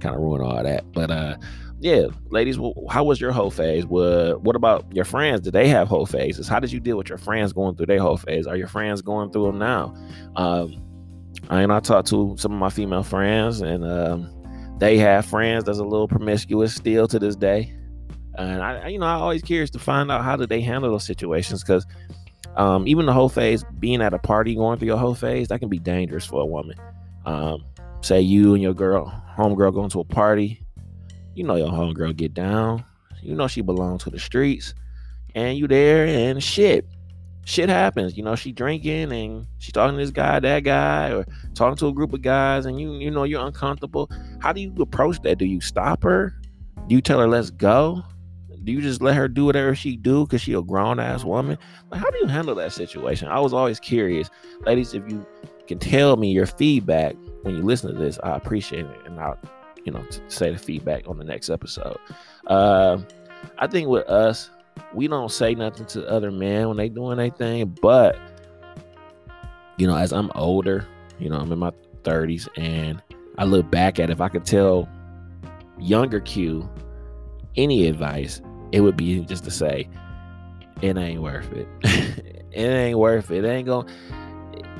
kind 0.00 0.14
of 0.14 0.20
ruined 0.20 0.44
all 0.44 0.62
that. 0.62 0.90
But, 0.92 1.10
uh, 1.10 1.36
yeah, 1.80 2.06
ladies, 2.30 2.58
how 2.90 3.04
was 3.04 3.20
your 3.20 3.30
hoe 3.30 3.50
phase? 3.50 3.86
What 3.86 4.42
what 4.42 4.56
about 4.56 4.92
your 4.92 5.04
friends? 5.04 5.42
Did 5.42 5.52
they 5.52 5.68
have 5.68 5.86
hoe 5.86 6.06
phases? 6.06 6.48
How 6.48 6.58
did 6.58 6.72
you 6.72 6.80
deal 6.80 6.96
with 6.96 7.08
your 7.08 7.18
friends 7.18 7.52
going 7.52 7.76
through 7.76 7.86
their 7.86 8.00
hoe 8.00 8.16
phase? 8.16 8.46
Are 8.46 8.56
your 8.56 8.66
friends 8.66 9.00
going 9.00 9.30
through 9.30 9.46
them 9.46 9.58
now? 9.58 9.94
Um, 10.34 10.82
I 11.50 11.62
and 11.62 11.72
I 11.72 11.78
talked 11.78 12.08
to 12.08 12.34
some 12.36 12.52
of 12.52 12.58
my 12.58 12.70
female 12.70 13.04
friends, 13.04 13.60
and 13.60 13.84
um, 13.84 14.28
they 14.78 14.98
have 14.98 15.26
friends 15.26 15.64
that's 15.64 15.78
a 15.78 15.84
little 15.84 16.08
promiscuous 16.08 16.74
still 16.74 17.06
to 17.06 17.18
this 17.18 17.36
day. 17.36 17.72
And 18.36 18.62
I, 18.62 18.88
you 18.88 18.98
know, 18.98 19.06
I 19.06 19.14
always 19.14 19.42
curious 19.42 19.70
to 19.70 19.78
find 19.78 20.10
out 20.10 20.24
how 20.24 20.36
did 20.36 20.48
they 20.48 20.60
handle 20.60 20.90
those 20.90 21.06
situations 21.06 21.62
because 21.62 21.86
um, 22.56 22.88
even 22.88 23.06
the 23.06 23.12
hoe 23.12 23.28
phase, 23.28 23.64
being 23.78 24.02
at 24.02 24.14
a 24.14 24.18
party, 24.18 24.56
going 24.56 24.78
through 24.78 24.88
your 24.88 24.98
hoe 24.98 25.14
phase, 25.14 25.48
that 25.48 25.60
can 25.60 25.68
be 25.68 25.78
dangerous 25.78 26.24
for 26.24 26.40
a 26.42 26.46
woman. 26.46 26.76
Um, 27.24 27.64
say 28.00 28.20
you 28.20 28.54
and 28.54 28.62
your 28.62 28.74
girl, 28.74 29.12
homegirl, 29.36 29.74
going 29.74 29.90
to 29.90 30.00
a 30.00 30.04
party 30.04 30.64
you 31.38 31.44
know 31.44 31.54
your 31.54 31.68
homegirl 31.68 32.16
get 32.16 32.34
down. 32.34 32.84
You 33.22 33.34
know 33.34 33.46
she 33.46 33.60
belongs 33.60 34.02
to 34.04 34.10
the 34.10 34.18
streets. 34.18 34.74
And 35.36 35.56
you 35.56 35.68
there 35.68 36.04
and 36.04 36.42
shit. 36.42 36.84
Shit 37.44 37.68
happens. 37.68 38.16
You 38.16 38.24
know, 38.24 38.34
she 38.34 38.52
drinking 38.52 39.12
and 39.12 39.46
she 39.58 39.72
talking 39.72 39.96
to 39.96 40.02
this 40.02 40.10
guy, 40.10 40.40
that 40.40 40.64
guy, 40.64 41.12
or 41.12 41.24
talking 41.54 41.76
to 41.76 41.86
a 41.86 41.92
group 41.92 42.12
of 42.12 42.22
guys, 42.22 42.66
and 42.66 42.78
you 42.78 42.92
you 42.94 43.10
know 43.10 43.22
you're 43.22 43.46
uncomfortable. 43.46 44.10
How 44.40 44.52
do 44.52 44.60
you 44.60 44.74
approach 44.80 45.22
that? 45.22 45.38
Do 45.38 45.46
you 45.46 45.60
stop 45.60 46.02
her? 46.02 46.34
Do 46.88 46.94
you 46.94 47.00
tell 47.00 47.20
her 47.20 47.28
let's 47.28 47.50
go? 47.50 48.02
Do 48.64 48.72
you 48.72 48.82
just 48.82 49.00
let 49.00 49.14
her 49.14 49.28
do 49.28 49.46
whatever 49.46 49.74
she 49.74 49.96
do 49.96 50.26
because 50.26 50.42
she 50.42 50.52
a 50.52 50.60
grown 50.60 50.98
ass 50.98 51.24
woman? 51.24 51.56
Like, 51.90 52.00
how 52.02 52.10
do 52.10 52.18
you 52.18 52.26
handle 52.26 52.54
that 52.56 52.72
situation? 52.72 53.28
I 53.28 53.40
was 53.40 53.54
always 53.54 53.80
curious, 53.80 54.28
ladies. 54.66 54.92
If 54.92 55.08
you 55.08 55.24
can 55.68 55.78
tell 55.78 56.16
me 56.16 56.32
your 56.32 56.46
feedback 56.46 57.14
when 57.42 57.56
you 57.56 57.62
listen 57.62 57.94
to 57.94 57.98
this, 57.98 58.18
I 58.24 58.36
appreciate 58.36 58.84
it, 58.84 59.06
and 59.06 59.18
I'll 59.20 59.38
you 59.88 59.94
know, 59.94 60.04
to 60.04 60.20
say 60.28 60.52
the 60.52 60.58
feedback 60.58 61.08
on 61.08 61.16
the 61.16 61.24
next 61.24 61.48
episode. 61.48 61.96
Uh, 62.46 62.98
I 63.58 63.66
think 63.66 63.88
with 63.88 64.06
us, 64.06 64.50
we 64.92 65.08
don't 65.08 65.32
say 65.32 65.54
nothing 65.54 65.86
to 65.86 66.06
other 66.06 66.30
men 66.30 66.68
when 66.68 66.76
they 66.76 66.90
doing 66.90 67.18
anything, 67.18 67.74
but 67.80 68.18
you 69.78 69.86
know, 69.86 69.96
as 69.96 70.12
I'm 70.12 70.30
older, 70.34 70.86
you 71.18 71.30
know, 71.30 71.36
I'm 71.36 71.50
in 71.50 71.58
my 71.58 71.72
30s, 72.02 72.48
and 72.58 73.02
I 73.38 73.44
look 73.44 73.70
back 73.70 73.98
at 73.98 74.10
if 74.10 74.20
I 74.20 74.28
could 74.28 74.44
tell 74.44 74.86
younger 75.78 76.20
Q 76.20 76.68
any 77.56 77.86
advice, 77.86 78.42
it 78.72 78.82
would 78.82 78.96
be 78.96 79.20
just 79.20 79.44
to 79.44 79.50
say, 79.50 79.88
it 80.82 80.98
ain't 80.98 81.22
worth 81.22 81.50
it. 81.52 81.66
it 82.52 82.58
ain't 82.58 82.98
worth 82.98 83.30
it. 83.30 83.42
It 83.42 83.48
ain't 83.48 83.66
going 83.66 83.88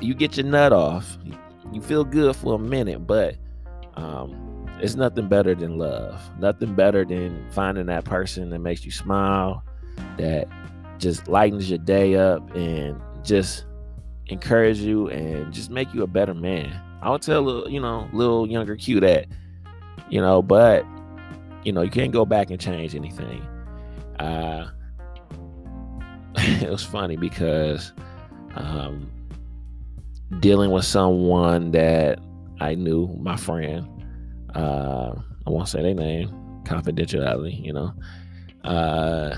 you 0.01 0.13
get 0.13 0.37
your 0.37 0.45
nut 0.45 0.71
off. 0.71 1.17
You 1.71 1.81
feel 1.81 2.03
good 2.03 2.35
for 2.35 2.55
a 2.55 2.59
minute, 2.59 3.07
but 3.07 3.35
um, 3.95 4.48
it's 4.79 4.95
nothing 4.95 5.27
better 5.27 5.53
than 5.55 5.77
love. 5.77 6.21
Nothing 6.39 6.73
better 6.73 7.03
than 7.05 7.49
finding 7.51 7.87
that 7.87 8.05
person 8.05 8.49
that 8.51 8.59
makes 8.59 8.85
you 8.85 8.91
smile, 8.91 9.63
that 10.17 10.47
just 10.97 11.27
lightens 11.27 11.69
your 11.69 11.79
day 11.79 12.15
up 12.15 12.55
and 12.55 12.99
just 13.23 13.65
encourage 14.27 14.79
you 14.79 15.09
and 15.09 15.51
just 15.53 15.69
make 15.69 15.93
you 15.93 16.03
a 16.03 16.07
better 16.07 16.33
man. 16.33 16.81
I 17.01 17.09
would 17.09 17.21
tell 17.21 17.41
little, 17.41 17.69
you 17.69 17.79
know, 17.79 18.07
little 18.13 18.47
younger 18.47 18.75
Q 18.75 18.99
that, 19.01 19.27
you 20.09 20.21
know, 20.21 20.41
but 20.41 20.85
you 21.63 21.73
know, 21.73 21.81
you 21.81 21.89
can't 21.89 22.11
go 22.11 22.25
back 22.25 22.49
and 22.51 22.59
change 22.59 22.95
anything. 22.95 23.41
Uh 24.19 24.69
it 26.35 26.69
was 26.69 26.83
funny 26.83 27.17
because 27.17 27.93
um 28.55 29.09
dealing 30.39 30.71
with 30.71 30.85
someone 30.85 31.71
that 31.71 32.19
I 32.61 32.75
knew, 32.75 33.07
my 33.19 33.35
friend, 33.35 33.87
uh, 34.55 35.13
I 35.45 35.49
won't 35.49 35.67
say 35.67 35.81
their 35.81 35.93
name, 35.93 36.29
confidentiality, 36.63 37.63
you 37.63 37.73
know. 37.73 37.93
Uh, 38.63 39.37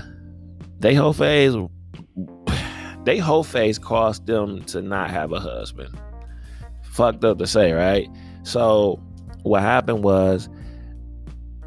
they 0.78 0.94
hoe 0.94 1.12
phase, 1.12 1.54
they 3.04 3.18
hoe 3.18 3.42
phase 3.42 3.78
caused 3.78 4.26
them 4.26 4.62
to 4.64 4.82
not 4.82 5.10
have 5.10 5.32
a 5.32 5.40
husband. 5.40 5.98
Fucked 6.82 7.24
up 7.24 7.38
to 7.38 7.46
say, 7.46 7.72
right? 7.72 8.08
So 8.42 9.00
what 9.42 9.62
happened 9.62 10.04
was 10.04 10.48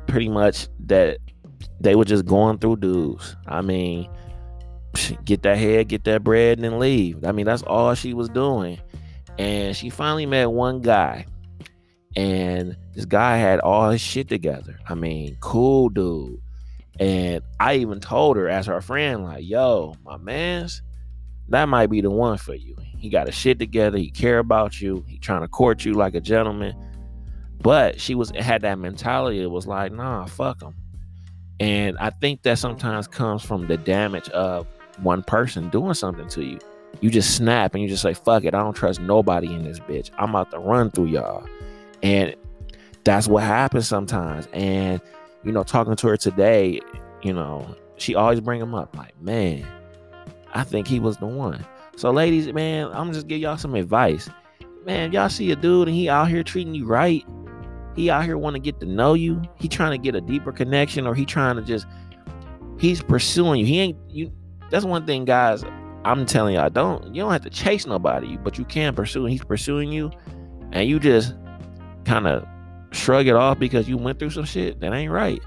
pretty 0.08 0.30
much 0.30 0.68
that 0.86 1.18
they 1.80 1.96
were 1.96 2.06
just 2.06 2.26
going 2.26 2.60
through 2.60 2.78
dudes. 2.78 3.36
I 3.48 3.62
mean, 3.62 4.10
get 5.26 5.44
that 5.44 5.58
head, 5.58 5.88
get 5.88 6.04
that 6.06 6.24
bread, 6.24 6.58
and 6.58 6.64
then 6.64 6.80
leave. 6.80 7.26
I 7.26 7.32
mean, 7.32 7.46
that's 7.46 7.64
all 7.64 7.94
she 7.96 8.14
was 8.14 8.30
doing. 8.30 8.80
And 9.38 9.76
she 9.76 9.90
finally 9.90 10.26
met 10.26 10.52
one 10.52 10.82
guy 10.82 11.26
and 12.16 12.78
this 12.94 13.06
guy 13.06 13.38
had 13.38 13.60
all 13.60 13.90
his 13.90 14.02
shit 14.02 14.30
together. 14.30 14.80
I 14.88 14.96
mean, 14.96 15.38
cool 15.40 15.90
dude. 15.90 16.40
And 17.00 17.42
I 17.60 17.76
even 17.76 18.00
told 18.00 18.38
her 18.38 18.48
as 18.48 18.68
her 18.68 18.80
friend, 18.82 19.24
like, 19.24 19.44
yo, 19.46 19.96
my 20.06 20.18
man's, 20.18 20.82
that 21.50 21.68
might 21.68 21.88
be 21.88 22.02
the 22.02 22.10
one 22.10 22.38
for 22.38 22.54
you. 22.56 22.76
He 22.98 23.10
got 23.10 23.28
his 23.28 23.36
shit 23.36 23.60
together. 23.60 23.98
He 23.98 24.10
care 24.10 24.40
about 24.40 24.80
you. 24.80 25.04
He 25.08 25.18
trying 25.18 25.42
to 25.42 25.48
court 25.48 25.84
you 25.84 25.94
like 25.94 26.16
a 26.16 26.22
gentleman. 26.22 26.74
But 27.62 28.00
she 28.00 28.16
was 28.16 28.30
had 28.32 28.62
that 28.62 28.80
mentality. 28.80 29.42
It 29.42 29.52
was 29.52 29.68
like, 29.68 29.92
nah, 29.92 30.26
fuck 30.26 30.62
him. 30.62 30.76
And 31.60 31.98
I 32.00 32.10
think 32.10 32.44
that 32.44 32.60
sometimes 32.60 33.08
comes 33.08 33.44
from 33.44 33.68
the 33.68 33.78
damage 33.78 34.30
of 34.30 34.68
one 35.02 35.24
person 35.24 35.70
doing 35.70 35.94
something 35.94 36.28
to 36.30 36.44
you. 36.44 36.60
You 37.02 37.10
just 37.10 37.36
snap 37.36 37.74
and 37.74 37.84
you 37.84 37.90
just 37.90 38.02
say, 38.02 38.14
fuck 38.14 38.46
it. 38.46 38.54
I 38.54 38.62
don't 38.62 38.74
trust 38.74 39.02
nobody 39.02 39.54
in 39.54 39.64
this 39.64 39.80
bitch. 39.80 40.12
I'm 40.18 40.30
about 40.30 40.52
to 40.52 40.60
run 40.60 40.92
through 40.92 41.08
y'all. 41.08 41.46
And 42.04 42.36
that's 43.04 43.28
what 43.28 43.44
happens 43.44 43.88
sometimes. 43.88 44.48
And, 44.54 45.02
you 45.44 45.52
know, 45.52 45.64
talking 45.64 45.96
to 45.96 46.08
her 46.08 46.18
today, 46.18 46.80
you 47.22 47.34
know, 47.34 47.76
she 47.98 48.16
always 48.16 48.42
bring 48.42 48.62
him 48.62 48.76
up 48.76 48.96
like, 48.96 49.20
man, 49.22 49.66
I 50.54 50.64
think 50.64 50.88
he 50.88 51.00
was 51.00 51.18
the 51.18 51.28
one. 51.28 51.66
So, 51.96 52.12
ladies, 52.12 52.52
man, 52.52 52.90
I'm 52.94 53.14
just 53.14 53.28
give 53.28 53.40
y'all 53.40 53.58
some 53.58 53.76
advice. 53.76 54.30
Man, 54.86 55.12
y'all 55.12 55.30
see 55.30 55.52
a 55.52 55.56
dude 55.56 55.88
and 55.88 55.96
he 55.96 56.10
out 56.10 56.30
here 56.30 56.44
treating 56.44 56.76
you 56.76 56.86
right. 56.86 57.26
He 57.96 58.10
out 58.10 58.26
here 58.26 58.38
want 58.38 58.56
to 58.56 58.60
get 58.60 58.80
to 58.82 58.86
know 58.86 59.14
you. 59.14 59.42
He 59.56 59.68
trying 59.68 59.92
to 59.92 59.98
get 59.98 60.16
a 60.16 60.22
deeper 60.22 60.52
connection, 60.52 61.08
or 61.08 61.16
he 61.16 61.26
trying 61.26 61.56
to 61.56 61.62
just 61.62 61.88
he's 62.78 63.02
pursuing 63.02 63.62
you. 63.62 63.66
He 63.66 63.80
ain't 63.80 63.98
you. 64.10 64.32
That's 64.70 64.84
one 64.84 65.06
thing, 65.06 65.24
guys. 65.26 65.64
I'm 66.04 66.26
telling 66.26 66.56
y'all, 66.56 66.70
don't 66.70 67.16
you 67.16 67.22
don't 67.22 67.32
have 67.32 67.44
to 67.44 67.50
chase 67.50 67.88
nobody, 67.88 68.38
but 68.38 68.58
you 68.58 68.66
can 68.66 68.94
pursue. 68.94 69.24
And 69.24 69.32
He's 69.32 69.44
pursuing 69.44 69.92
you, 69.92 70.12
and 70.72 70.88
you 70.90 71.00
just 71.00 71.34
kind 72.06 72.28
of 72.28 72.46
shrug 72.92 73.28
it 73.28 73.36
off 73.36 73.60
because 73.60 73.90
you 73.90 73.98
went 73.98 74.20
through 74.20 74.30
some 74.30 74.46
shit, 74.46 74.80
that 74.80 74.94
ain't 74.94 75.12
right. 75.12 75.42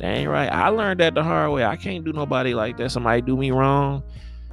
That 0.00 0.16
ain't 0.16 0.28
right. 0.28 0.50
I 0.50 0.68
learned 0.68 1.00
that 1.00 1.14
the 1.14 1.22
hard 1.22 1.52
way. 1.52 1.64
I 1.64 1.76
can't 1.76 2.04
do 2.04 2.12
nobody 2.12 2.54
like 2.54 2.76
that. 2.78 2.90
Somebody 2.90 3.22
do 3.22 3.36
me 3.36 3.50
wrong, 3.50 4.02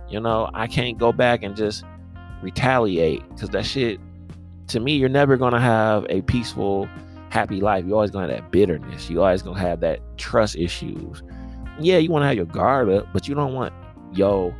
you 0.09 0.19
know, 0.19 0.49
I 0.53 0.67
can't 0.67 0.97
go 0.97 1.11
back 1.11 1.43
and 1.43 1.55
just 1.55 1.83
retaliate 2.41 3.27
because 3.29 3.49
that 3.49 3.65
shit, 3.65 3.99
to 4.67 4.79
me, 4.79 4.95
you're 4.95 5.09
never 5.09 5.37
gonna 5.37 5.59
have 5.59 6.05
a 6.09 6.21
peaceful, 6.21 6.87
happy 7.29 7.61
life. 7.61 7.85
You're 7.85 7.95
always 7.95 8.11
gonna 8.11 8.27
have 8.27 8.43
that 8.43 8.51
bitterness. 8.51 9.09
You 9.09 9.21
always 9.21 9.41
gonna 9.41 9.59
have 9.59 9.79
that 9.81 9.99
trust 10.17 10.55
issues. 10.55 11.23
Yeah, 11.79 11.97
you 11.97 12.11
wanna 12.11 12.27
have 12.27 12.35
your 12.35 12.45
guard 12.45 12.89
up, 12.89 13.07
but 13.13 13.27
you 13.27 13.35
don't 13.35 13.53
want 13.53 13.73
yo 14.13 14.53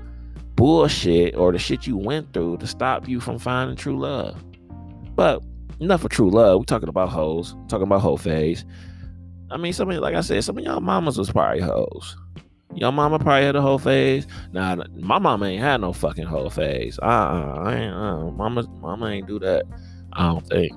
bullshit 0.56 1.36
or 1.36 1.52
the 1.52 1.60
shit 1.60 1.88
you 1.88 1.98
went 1.98 2.32
through 2.34 2.58
to 2.58 2.68
stop 2.68 3.08
you 3.08 3.20
from 3.20 3.40
finding 3.40 3.76
true 3.76 4.00
love. 4.00 4.44
But 5.16 5.44
enough 5.82 6.04
of 6.04 6.12
true 6.12 6.30
love. 6.30 6.60
We're 6.60 6.66
talking 6.66 6.90
about 6.90 7.10
hoes, 7.10 7.56
talking 7.68 7.84
about 7.84 8.02
hoe 8.02 8.18
phase. 8.18 8.64
I 9.50 9.58
mean, 9.58 9.74
some 9.74 9.90
of 9.92 9.98
like 9.98 10.16
I 10.16 10.22
said, 10.22 10.44
some 10.44 10.58
of 10.58 10.64
y'all 10.64 10.80
mamas 10.80 11.18
was 11.18 11.32
probably 11.32 11.62
hoes. 11.62 12.16
Your 12.74 12.94
mama 12.94 13.20
probably 13.20 13.44
had 13.44 13.58
a 13.58 13.62
hoe 13.62 13.78
phase. 13.78 14.26
Nah, 14.54 14.78
my 14.96 15.20
mama 15.20 15.48
ain't 15.48 15.62
had 15.62 15.82
no 15.82 15.92
fucking 15.92 16.26
hoe 16.26 16.50
phase. 16.50 16.98
Uh, 17.02 17.06
uh 17.06 17.64
I 17.66 17.76
ain't. 17.76 17.94
Uh, 17.94 18.32
mama, 18.32 18.64
mama 18.80 19.08
ain't 19.08 19.28
do 19.28 19.40
that. 19.40 19.66
I 20.14 20.28
don't 20.28 20.48
think. 20.48 20.72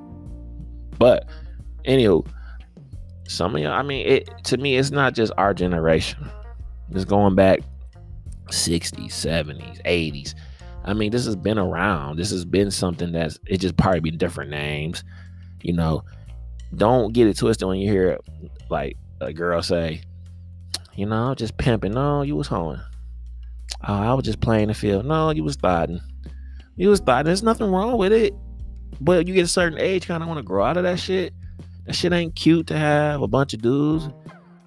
But, 0.99 1.29
anywho, 1.85 2.27
some 3.29 3.55
of 3.55 3.63
y'all. 3.63 3.73
I 3.73 3.83
mean, 3.83 4.07
it 4.07 4.29
to 4.45 4.57
me, 4.57 4.77
it's 4.77 4.91
not 4.91 5.15
just 5.15 5.33
our 5.39 5.55
generation. 5.55 6.29
It's 6.91 7.05
going 7.05 7.37
back 7.37 7.61
60s, 8.51 9.07
70s, 9.07 9.81
80s. 9.83 10.35
I 10.85 10.93
mean, 10.93 11.11
this 11.11 11.25
has 11.25 11.37
been 11.37 11.59
around. 11.59 12.19
This 12.19 12.31
has 12.31 12.45
been 12.45 12.71
something 12.71 13.13
that's 13.13 13.39
it 13.47 13.59
just 13.59 13.77
probably 13.77 14.01
be 14.01 14.11
different 14.11 14.51
names. 14.51 15.03
You 15.63 15.73
know, 15.73 16.05
don't 16.75 17.13
get 17.13 17.27
it 17.27 17.39
twisted 17.39 17.67
when 17.67 17.79
you 17.79 17.91
hear 17.91 18.19
like 18.69 18.97
a 19.21 19.33
girl 19.33 19.63
say, 19.63 20.03
you 20.95 21.07
know, 21.07 21.35
just 21.35 21.57
pimping. 21.57 21.93
No, 21.93 22.23
you 22.23 22.37
was 22.37 22.49
hoeing. 22.49 22.81
Oh, 23.87 23.95
I 23.95 24.13
was 24.15 24.25
just 24.25 24.41
playing 24.41 24.69
the 24.69 24.75
field. 24.75 25.07
No, 25.07 25.31
you 25.31 25.43
was 25.43 25.57
thotting. 25.57 26.01
You 26.77 26.89
was 26.89 27.01
thotting. 27.01 27.27
there's 27.27 27.43
nothing 27.43 27.71
wrong 27.71 27.97
with 27.97 28.13
it. 28.13 28.35
But 29.01 29.27
you 29.27 29.35
get 29.35 29.45
a 29.45 29.49
certain 29.49 29.79
age, 29.79 30.07
kind 30.07 30.23
of 30.23 30.29
want 30.29 30.39
to 30.39 30.45
grow 30.45 30.65
out 30.65 30.77
of 30.77 30.85
that 30.85 31.01
shit. 31.01 31.33
That 31.87 31.95
shit 31.95 32.13
ain't 32.13 32.37
cute 32.37 32.67
to 32.69 32.79
have 32.79 33.23
a 33.23 33.29
bunch 33.29 33.55
of 33.55 33.63
dudes. 33.63 34.09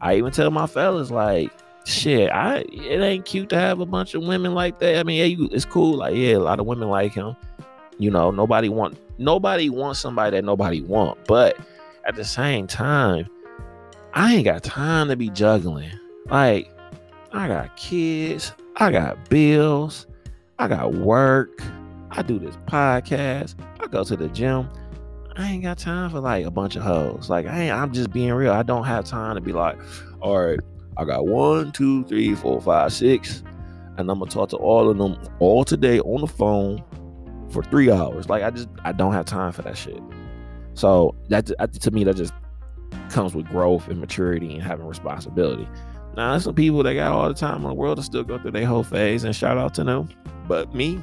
I 0.02 0.16
even 0.16 0.32
tell 0.32 0.52
my 0.52 0.68
fellas 0.68 1.10
like, 1.10 1.52
shit, 1.88 2.30
I 2.32 2.66
it 2.72 3.02
ain't 3.02 3.26
cute 3.26 3.50
to 3.50 3.60
have 3.60 3.80
a 3.80 3.86
bunch 3.86 4.14
of 4.14 4.24
women 4.24 4.54
like 4.54 4.80
that. 4.80 4.98
I 4.98 5.04
mean, 5.04 5.18
yeah, 5.18 5.26
you, 5.26 5.50
it's 5.52 5.66
cool. 5.66 5.98
Like, 5.98 6.16
yeah, 6.16 6.36
a 6.36 6.40
lot 6.40 6.60
of 6.60 6.66
women 6.66 6.90
like 6.90 7.14
him. 7.14 7.36
You 7.98 8.12
know, 8.12 8.30
nobody 8.30 8.70
want 8.70 8.98
nobody 9.18 9.70
wants 9.70 10.00
somebody 10.00 10.38
that 10.38 10.44
nobody 10.44 10.82
want. 10.82 11.18
But 11.26 11.58
at 12.06 12.16
the 12.16 12.26
same 12.26 12.68
time, 12.68 13.28
I 14.14 14.36
ain't 14.36 14.46
got 14.46 14.64
time 14.64 15.08
to 15.08 15.16
be 15.16 15.30
juggling. 15.30 15.92
Like, 16.30 16.70
I 17.32 17.48
got 17.48 17.76
kids, 17.78 18.54
I 18.76 18.92
got 18.92 19.30
bills, 19.30 20.08
I 20.60 20.68
got 20.68 20.94
work, 20.94 21.62
I 22.12 22.22
do 22.22 22.38
this 22.38 22.58
podcast, 22.68 23.56
I 23.80 23.88
go 23.88 24.04
to 24.04 24.16
the 24.16 24.28
gym. 24.30 24.70
I 25.38 25.52
ain't 25.52 25.62
got 25.62 25.78
time 25.78 26.10
for 26.10 26.20
like 26.20 26.48
a 26.48 26.52
bunch 26.52 26.76
of 26.76 26.82
hoes. 26.82 27.30
Like 27.30 27.46
I 27.46 27.66
ain't, 27.66 27.74
I'm 27.74 27.94
just 27.94 28.12
being 28.12 28.34
real. 28.34 28.52
I 28.52 28.64
don't 28.64 28.86
have 28.86 29.06
time 29.06 29.36
to 29.36 29.42
be 29.42 29.54
like, 29.54 29.78
all 30.20 30.44
right, 30.44 30.60
I 30.98 31.06
got 31.06 31.28
one, 31.28 31.72
two, 31.72 32.04
three, 32.06 32.34
four, 32.36 32.60
five, 32.60 32.92
six, 32.92 33.44
and 33.98 34.10
I'm 34.10 34.20
gonna 34.20 34.32
talk 34.32 34.50
to 34.50 34.58
all 34.58 34.90
of 34.90 34.98
them 34.98 35.18
all 35.40 35.64
today 35.64 36.00
on 36.00 36.22
the 36.22 36.28
phone 36.28 36.84
for 37.50 37.64
three 37.64 37.92
hours. 37.92 38.30
Like 38.30 38.44
I 38.44 38.50
just 38.50 38.68
I 38.84 38.92
don't 38.92 39.14
have 39.14 39.26
time 39.26 39.52
for 39.52 39.62
that 39.62 39.78
shit. 39.78 40.02
So 40.74 41.16
that 41.30 41.46
to 41.82 41.92
me 41.92 42.04
that 42.04 42.16
just 42.16 42.34
comes 43.10 43.34
with 43.34 43.48
growth 43.48 43.88
and 43.88 44.00
maturity 44.00 44.54
and 44.54 44.64
having 44.64 44.86
responsibility. 44.86 45.68
Now 46.16 46.32
there's 46.32 46.44
some 46.44 46.56
people 46.56 46.82
that 46.84 46.94
got 46.96 47.12
all 47.12 47.28
the 47.28 47.36
time 47.36 47.58
in 47.58 47.68
the 47.68 47.74
world 47.74 47.98
to 47.98 48.04
still 48.04 48.24
go 48.24 48.40
through 48.40 48.52
their 48.52 48.66
hoe 48.66 48.84
phase 48.84 49.24
and 49.24 49.36
shout 49.36 49.58
out 49.58 49.74
to 49.76 49.84
them. 49.84 50.10
But 50.48 50.74
me, 50.74 51.00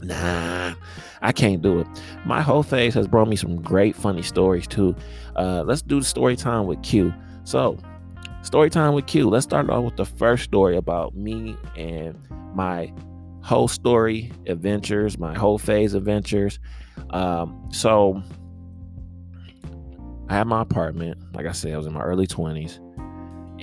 nah, 0.00 0.74
I 1.22 1.32
can't 1.32 1.60
do 1.60 1.80
it. 1.80 1.86
My 2.24 2.40
hoe 2.40 2.62
phase 2.62 2.94
has 2.94 3.08
brought 3.08 3.28
me 3.28 3.36
some 3.36 3.60
great 3.60 3.96
funny 3.96 4.22
stories 4.22 4.66
too. 4.66 4.94
Uh, 5.36 5.64
let's 5.66 5.82
do 5.82 5.98
the 5.98 6.06
story 6.06 6.36
time 6.36 6.66
with 6.66 6.82
Q. 6.82 7.12
So 7.44 7.76
story 8.42 8.70
time 8.70 8.94
with 8.94 9.06
Q. 9.06 9.28
Let's 9.28 9.44
start 9.44 9.70
off 9.70 9.84
with 9.84 9.96
the 9.96 10.04
first 10.04 10.44
story 10.44 10.76
about 10.76 11.14
me 11.16 11.56
and 11.76 12.18
my 12.54 12.92
whole 13.42 13.68
story 13.68 14.32
adventures, 14.46 15.18
my 15.18 15.34
hoe 15.34 15.58
phase 15.58 15.94
adventures. 15.94 16.58
Um, 17.10 17.68
so 17.70 18.22
I 20.28 20.34
had 20.34 20.46
my 20.46 20.62
apartment. 20.62 21.18
Like 21.34 21.46
I 21.46 21.52
said, 21.52 21.72
I 21.72 21.76
was 21.76 21.86
in 21.86 21.92
my 21.92 22.02
early 22.02 22.26
20s. 22.26 22.78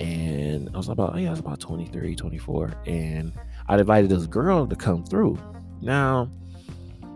And 0.00 0.70
I 0.72 0.76
was 0.78 0.88
about, 0.88 1.18
yeah, 1.18 1.28
I 1.28 1.30
was 1.30 1.40
about 1.40 1.60
23, 1.60 2.16
24. 2.16 2.72
And 2.86 3.32
I 3.68 3.78
invited 3.78 4.10
this 4.10 4.26
girl 4.26 4.66
to 4.66 4.76
come 4.76 5.04
through. 5.04 5.38
Now, 5.82 6.30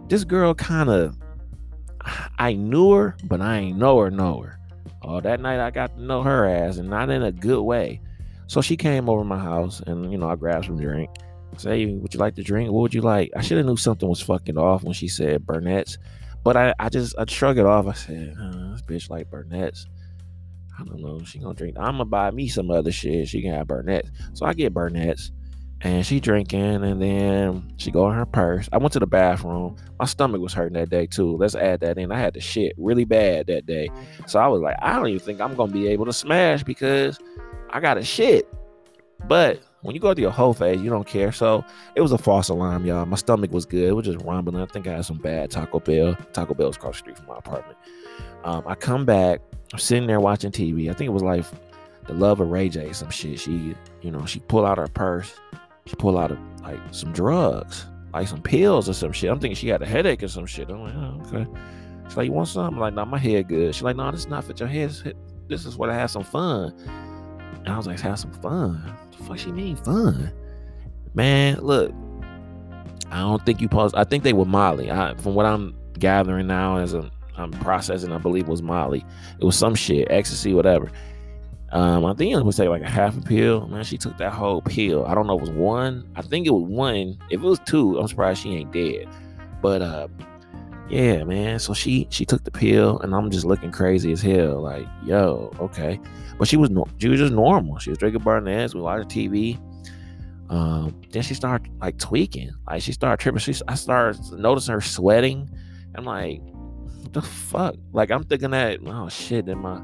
this 0.08 0.24
girl 0.24 0.54
kind 0.54 0.90
of, 0.90 1.16
I 2.38 2.52
knew 2.52 2.92
her, 2.92 3.16
but 3.24 3.40
I 3.40 3.58
ain't 3.58 3.78
know 3.78 3.98
her, 4.00 4.10
know 4.10 4.40
her. 4.40 4.58
Oh, 5.04 5.20
that 5.20 5.40
night 5.40 5.60
I 5.60 5.70
got 5.70 5.94
to 5.96 6.02
know 6.02 6.22
her 6.22 6.46
ass, 6.46 6.78
and 6.78 6.88
not 6.88 7.10
in 7.10 7.22
a 7.22 7.32
good 7.32 7.62
way. 7.62 8.00
So 8.46 8.60
she 8.60 8.76
came 8.76 9.08
over 9.08 9.24
my 9.24 9.38
house, 9.38 9.80
and 9.86 10.10
you 10.10 10.18
know 10.18 10.28
I 10.28 10.36
grabbed 10.36 10.66
some 10.66 10.80
drink. 10.80 11.10
Say, 11.56 11.86
would 11.86 12.12
you 12.12 12.18
like 12.18 12.34
to 12.34 12.42
drink? 12.42 12.72
What 12.72 12.80
would 12.80 12.94
you 12.94 13.00
like? 13.00 13.30
I 13.36 13.42
should 13.42 13.58
have 13.58 13.66
knew 13.66 13.76
something 13.76 14.08
was 14.08 14.20
fucking 14.20 14.58
off 14.58 14.82
when 14.82 14.92
she 14.92 15.06
said 15.06 15.46
Burnett's, 15.46 15.98
but 16.42 16.56
I, 16.56 16.74
I 16.80 16.88
just 16.88 17.14
I 17.16 17.24
shrug 17.26 17.58
it 17.58 17.66
off. 17.66 17.86
I 17.86 17.92
said, 17.92 18.34
this 18.36 18.82
bitch 18.82 19.10
like 19.10 19.30
Burnett's. 19.30 19.86
I 20.76 20.82
don't 20.82 21.00
know. 21.00 21.22
She 21.24 21.38
gonna 21.38 21.54
drink. 21.54 21.76
I'm 21.78 21.94
gonna 21.94 22.06
buy 22.06 22.30
me 22.32 22.48
some 22.48 22.70
other 22.70 22.90
shit. 22.90 23.28
She 23.28 23.42
can 23.42 23.52
have 23.52 23.68
Burnett's. 23.68 24.10
So 24.32 24.46
I 24.46 24.54
get 24.54 24.74
Burnett's 24.74 25.30
and 25.84 26.04
she 26.04 26.18
drinking 26.18 26.82
and 26.82 27.00
then 27.00 27.72
she 27.76 27.90
go 27.90 28.08
in 28.08 28.16
her 28.16 28.24
purse. 28.24 28.70
I 28.72 28.78
went 28.78 28.94
to 28.94 28.98
the 28.98 29.06
bathroom. 29.06 29.76
My 29.98 30.06
stomach 30.06 30.40
was 30.40 30.54
hurting 30.54 30.72
that 30.80 30.88
day 30.88 31.06
too. 31.06 31.36
Let's 31.36 31.54
add 31.54 31.80
that 31.80 31.98
in. 31.98 32.10
I 32.10 32.18
had 32.18 32.32
to 32.34 32.40
shit 32.40 32.72
really 32.78 33.04
bad 33.04 33.46
that 33.48 33.66
day. 33.66 33.90
So 34.26 34.40
i 34.40 34.48
was 34.48 34.62
like 34.62 34.76
i 34.80 34.96
don't 34.96 35.08
even 35.08 35.20
think 35.20 35.40
i'm 35.40 35.54
gonna 35.54 35.70
be 35.70 35.86
able 35.88 36.06
to 36.06 36.12
smash 36.12 36.64
because 36.64 37.18
i 37.70 37.80
got 37.80 37.98
a 37.98 38.02
shit. 38.02 38.48
But 39.28 39.60
when 39.82 39.94
you 39.94 40.00
go 40.00 40.14
through 40.14 40.22
your 40.22 40.30
hoe 40.30 40.54
phase 40.54 40.80
you 40.80 40.88
don't 40.88 41.06
care. 41.06 41.32
So 41.32 41.62
it 41.94 42.00
was 42.00 42.12
a 42.12 42.18
false 42.18 42.48
alarm 42.48 42.86
y'all. 42.86 43.04
My 43.04 43.16
stomach 43.16 43.52
was 43.52 43.66
good. 43.66 43.88
It 43.88 43.92
was 43.92 44.06
just 44.06 44.24
rumbling. 44.24 44.62
I 44.62 44.66
think 44.66 44.86
i 44.86 44.92
had 44.92 45.04
some 45.04 45.18
bad 45.18 45.50
taco 45.50 45.80
bell. 45.80 46.16
Taco 46.32 46.54
bell's 46.54 46.76
across 46.76 46.94
the 46.94 46.98
street 47.00 47.18
from 47.18 47.26
my 47.26 47.36
apartment. 47.36 47.76
Um, 48.44 48.62
i 48.66 48.74
come 48.74 49.04
back. 49.04 49.42
I'm 49.74 49.78
sitting 49.78 50.06
there 50.06 50.20
watching 50.20 50.50
tv 50.50 50.88
i 50.88 50.94
think 50.94 51.08
it 51.08 51.12
was 51.12 51.22
like 51.22 51.44
the 52.06 52.14
love 52.14 52.40
of 52.40 52.48
ray 52.48 52.68
j 52.68 52.92
some 52.92 53.10
shit. 53.10 53.38
She 53.38 53.74
you 54.00 54.10
know 54.10 54.24
she 54.24 54.40
pull 54.40 54.64
out 54.64 54.78
her 54.78 54.88
purse 54.88 55.34
she 55.86 55.96
pulled 55.96 56.16
out 56.16 56.30
of 56.32 56.38
like 56.62 56.80
some 56.92 57.12
drugs, 57.12 57.86
like 58.12 58.28
some 58.28 58.42
pills 58.42 58.88
or 58.88 58.94
some 58.94 59.12
shit. 59.12 59.30
I'm 59.30 59.38
thinking 59.38 59.56
she 59.56 59.68
had 59.68 59.82
a 59.82 59.86
headache 59.86 60.22
or 60.22 60.28
some 60.28 60.46
shit. 60.46 60.70
I'm 60.70 60.80
like, 60.80 60.94
oh, 60.94 61.22
okay. 61.26 61.50
She's 62.06 62.16
like, 62.16 62.26
you 62.26 62.32
want 62.32 62.48
something? 62.48 62.74
I'm 62.74 62.80
like, 62.80 62.94
nah, 62.94 63.04
my 63.04 63.18
head 63.18 63.48
good. 63.48 63.74
She's 63.74 63.82
like, 63.82 63.96
no, 63.96 64.10
this 64.10 64.20
is 64.20 64.28
not 64.28 64.44
for 64.44 64.52
your 64.52 64.68
head. 64.68 65.14
This 65.48 65.66
is 65.66 65.76
what 65.76 65.90
I 65.90 65.94
have 65.94 66.10
some 66.10 66.24
fun. 66.24 66.72
And 67.58 67.68
I 67.68 67.76
was 67.76 67.86
like, 67.86 68.00
have 68.00 68.18
some 68.18 68.32
fun. 68.32 68.74
What 68.74 69.12
the 69.12 69.24
fuck 69.24 69.38
she 69.38 69.52
mean 69.52 69.76
fun? 69.76 70.32
Man, 71.14 71.58
look, 71.60 71.92
I 73.10 73.20
don't 73.20 73.44
think 73.44 73.60
you 73.60 73.68
paused. 73.68 73.94
I 73.94 74.04
think 74.04 74.24
they 74.24 74.32
were 74.32 74.44
Molly. 74.44 74.90
I, 74.90 75.14
from 75.16 75.34
what 75.34 75.46
I'm 75.46 75.76
gathering 75.98 76.46
now 76.46 76.78
as 76.78 76.94
a, 76.94 77.10
I'm 77.36 77.52
processing, 77.52 78.12
I 78.12 78.18
believe 78.18 78.44
it 78.44 78.50
was 78.50 78.62
Molly. 78.62 79.04
It 79.38 79.44
was 79.44 79.56
some 79.56 79.74
shit, 79.74 80.08
ecstasy, 80.10 80.54
whatever. 80.54 80.90
Um, 81.74 82.06
I 82.06 82.14
think 82.14 82.32
it 82.32 82.40
was 82.44 82.54
say 82.54 82.68
like 82.68 82.82
a 82.82 82.88
half 82.88 83.18
a 83.18 83.20
pill. 83.20 83.66
Man, 83.66 83.82
she 83.82 83.98
took 83.98 84.16
that 84.18 84.32
whole 84.32 84.62
pill. 84.62 85.04
I 85.06 85.14
don't 85.14 85.26
know 85.26 85.36
if 85.36 85.42
it 85.42 85.50
was 85.50 85.58
one. 85.58 86.08
I 86.14 86.22
think 86.22 86.46
it 86.46 86.50
was 86.50 86.62
one. 86.62 87.18
If 87.30 87.42
it 87.42 87.46
was 87.46 87.58
two, 87.66 87.98
I'm 87.98 88.06
surprised 88.06 88.42
she 88.42 88.54
ain't 88.54 88.72
dead. 88.72 89.08
But 89.60 89.82
uh, 89.82 90.06
yeah, 90.88 91.24
man. 91.24 91.58
So 91.58 91.74
she 91.74 92.06
she 92.10 92.24
took 92.24 92.44
the 92.44 92.52
pill, 92.52 93.00
and 93.00 93.12
I'm 93.12 93.28
just 93.28 93.44
looking 93.44 93.72
crazy 93.72 94.12
as 94.12 94.22
hell. 94.22 94.62
Like, 94.62 94.86
yo, 95.04 95.52
okay. 95.58 95.98
But 96.38 96.46
she 96.46 96.56
was 96.56 96.70
she 96.98 97.08
was 97.08 97.18
just 97.18 97.32
normal. 97.32 97.78
She 97.80 97.90
was 97.90 97.98
drinking 97.98 98.22
Burnett's. 98.22 98.72
We 98.72 98.80
watched 98.80 99.08
TV. 99.08 99.58
Um, 100.50 101.00
then 101.10 101.22
she 101.24 101.34
started 101.34 101.72
like 101.80 101.98
tweaking. 101.98 102.52
Like 102.68 102.82
she 102.82 102.92
started 102.92 103.20
tripping. 103.20 103.40
She 103.40 103.52
I 103.66 103.74
started 103.74 104.20
noticing 104.30 104.74
her 104.74 104.80
sweating. 104.80 105.50
I'm 105.96 106.04
like, 106.04 106.40
what 107.00 107.12
the 107.12 107.22
fuck? 107.22 107.74
Like 107.92 108.12
I'm 108.12 108.22
thinking 108.22 108.50
that, 108.50 108.78
oh 108.86 109.08
shit, 109.08 109.46
then 109.46 109.58
my 109.58 109.80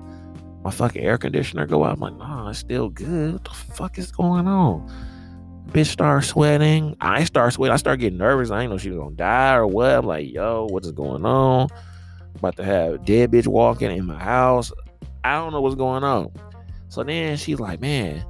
my 0.64 0.70
fucking 0.70 1.02
air 1.02 1.18
conditioner 1.18 1.66
go 1.66 1.84
out. 1.84 1.94
I'm 1.94 2.00
like, 2.00 2.16
nah, 2.16 2.50
it's 2.50 2.58
still 2.58 2.90
good. 2.90 3.34
What 3.34 3.44
the 3.44 3.50
fuck 3.50 3.98
is 3.98 4.12
going 4.12 4.46
on? 4.46 4.90
Bitch 5.68 5.86
start 5.86 6.24
sweating. 6.24 6.96
I 7.00 7.24
start 7.24 7.52
sweating. 7.52 7.72
I 7.72 7.76
start 7.76 8.00
getting 8.00 8.18
nervous. 8.18 8.50
I 8.50 8.62
ain't 8.62 8.72
know 8.72 8.78
she 8.78 8.90
was 8.90 8.98
gonna 8.98 9.14
die 9.14 9.54
or 9.54 9.66
what. 9.66 9.90
I'm 9.90 10.06
like, 10.06 10.30
yo, 10.30 10.66
what 10.68 10.84
is 10.84 10.92
going 10.92 11.24
on? 11.24 11.68
About 12.34 12.56
to 12.56 12.64
have 12.64 13.04
dead 13.04 13.30
bitch 13.30 13.46
walking 13.46 13.90
in 13.90 14.04
my 14.04 14.18
house. 14.18 14.72
I 15.24 15.34
don't 15.36 15.52
know 15.52 15.60
what's 15.60 15.76
going 15.76 16.04
on. 16.04 16.32
So 16.88 17.04
then 17.04 17.36
she's 17.36 17.60
like, 17.60 17.80
man, 17.80 18.24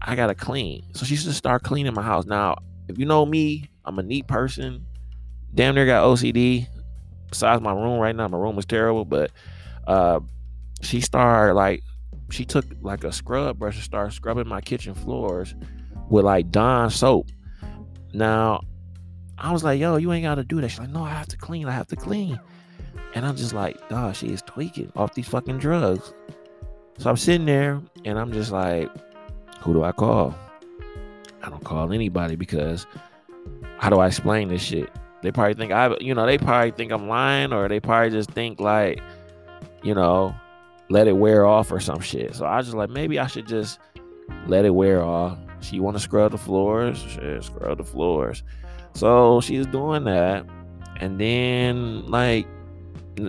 I 0.00 0.14
gotta 0.14 0.34
clean. 0.34 0.84
So 0.94 1.04
she 1.04 1.16
just 1.16 1.36
start 1.36 1.64
cleaning 1.64 1.94
my 1.94 2.02
house. 2.02 2.26
Now, 2.26 2.56
if 2.88 2.98
you 2.98 3.06
know 3.06 3.26
me, 3.26 3.68
I'm 3.84 3.98
a 3.98 4.02
neat 4.02 4.26
person. 4.26 4.86
Damn 5.54 5.74
near 5.74 5.86
got 5.86 6.04
OCD. 6.04 6.66
Besides 7.28 7.60
my 7.60 7.72
room 7.72 7.98
right 7.98 8.14
now, 8.14 8.28
my 8.28 8.38
room 8.38 8.58
is 8.58 8.66
terrible, 8.66 9.04
but 9.04 9.32
uh 9.86 10.20
she 10.80 11.00
started 11.00 11.54
like 11.54 11.82
she 12.30 12.44
took 12.44 12.64
like 12.80 13.04
a 13.04 13.12
scrub 13.12 13.58
brush 13.58 13.74
and 13.74 13.84
started 13.84 14.12
scrubbing 14.12 14.48
my 14.48 14.60
kitchen 14.60 14.94
floors 14.94 15.54
with 16.08 16.24
like 16.24 16.50
Dawn 16.50 16.90
soap. 16.90 17.28
Now, 18.12 18.62
I 19.38 19.52
was 19.52 19.64
like, 19.64 19.80
yo, 19.80 19.96
you 19.96 20.12
ain't 20.12 20.24
gotta 20.24 20.44
do 20.44 20.60
that. 20.60 20.68
She's 20.68 20.80
like, 20.80 20.90
no, 20.90 21.04
I 21.04 21.10
have 21.10 21.28
to 21.28 21.36
clean, 21.36 21.66
I 21.66 21.72
have 21.72 21.86
to 21.88 21.96
clean. 21.96 22.38
And 23.14 23.26
I'm 23.26 23.36
just 23.36 23.52
like, 23.52 23.88
dog, 23.88 24.14
she 24.14 24.28
is 24.28 24.42
tweaking 24.42 24.92
off 24.94 25.14
these 25.14 25.28
fucking 25.28 25.58
drugs. 25.58 26.12
So 26.98 27.10
I'm 27.10 27.16
sitting 27.16 27.46
there 27.46 27.80
and 28.04 28.18
I'm 28.18 28.32
just 28.32 28.52
like, 28.52 28.90
who 29.60 29.72
do 29.72 29.82
I 29.82 29.92
call? 29.92 30.34
I 31.42 31.48
don't 31.48 31.64
call 31.64 31.92
anybody 31.92 32.36
because 32.36 32.86
how 33.78 33.88
do 33.88 33.98
I 33.98 34.08
explain 34.08 34.48
this 34.48 34.62
shit? 34.62 34.90
They 35.22 35.32
probably 35.32 35.54
think 35.54 35.72
I, 35.72 35.96
you 36.00 36.14
know, 36.14 36.26
they 36.26 36.38
probably 36.38 36.70
think 36.70 36.92
I'm 36.92 37.08
lying 37.08 37.52
or 37.52 37.68
they 37.68 37.80
probably 37.80 38.10
just 38.10 38.30
think 38.30 38.60
like, 38.60 39.00
you 39.82 39.94
know, 39.94 40.34
let 40.90 41.06
it 41.08 41.16
wear 41.16 41.46
off 41.46 41.72
or 41.72 41.80
some 41.80 42.00
shit. 42.00 42.34
So 42.34 42.44
I 42.44 42.58
was 42.58 42.66
just 42.66 42.76
like, 42.76 42.90
maybe 42.90 43.18
I 43.18 43.26
should 43.26 43.46
just 43.46 43.78
let 44.46 44.64
it 44.64 44.70
wear 44.70 45.02
off. 45.02 45.38
She 45.60 45.80
want 45.80 45.96
to 45.96 46.02
scrub 46.02 46.32
the 46.32 46.38
floors, 46.38 46.98
shit, 46.98 47.44
scrub 47.44 47.78
the 47.78 47.84
floors. 47.84 48.42
So 48.94 49.40
she's 49.40 49.66
doing 49.66 50.04
that, 50.04 50.44
and 50.96 51.20
then 51.20 52.06
like, 52.06 52.46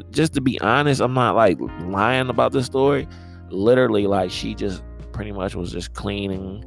just 0.09 0.33
to 0.33 0.41
be 0.41 0.59
honest, 0.61 1.01
I'm 1.01 1.13
not 1.13 1.35
like 1.35 1.59
lying 1.81 2.29
about 2.29 2.51
this 2.51 2.65
story. 2.65 3.07
Literally, 3.49 4.07
like 4.07 4.31
she 4.31 4.55
just 4.55 4.81
pretty 5.11 5.31
much 5.31 5.55
was 5.55 5.71
just 5.71 5.93
cleaning. 5.93 6.65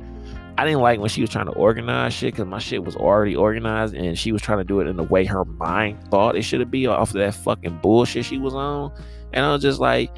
I 0.57 0.65
didn't 0.65 0.83
like 0.83 1.01
when 1.01 1.09
she 1.09 1.21
was 1.21 1.31
trying 1.31 1.47
to 1.47 1.53
organize 1.53 2.13
shit 2.13 2.35
because 2.35 2.47
my 2.47 2.61
shit 2.61 2.85
was 2.85 2.95
already 2.95 3.35
organized 3.35 3.95
and 3.95 4.17
she 4.17 4.31
was 4.31 4.41
trying 4.41 4.59
to 4.59 4.65
do 4.65 4.79
it 4.79 4.87
in 4.87 4.97
the 4.97 5.03
way 5.03 5.25
her 5.25 5.45
mind 5.45 5.99
thought 6.11 6.37
it 6.37 6.43
should 6.43 6.71
be 6.71 6.87
off 6.87 7.09
of 7.09 7.15
that 7.15 7.35
fucking 7.35 7.81
bullshit 7.83 8.25
she 8.25 8.39
was 8.39 8.55
on. 8.55 8.93
And 9.33 9.45
I 9.45 9.53
was 9.53 9.63
just 9.63 9.81
like, 9.81 10.13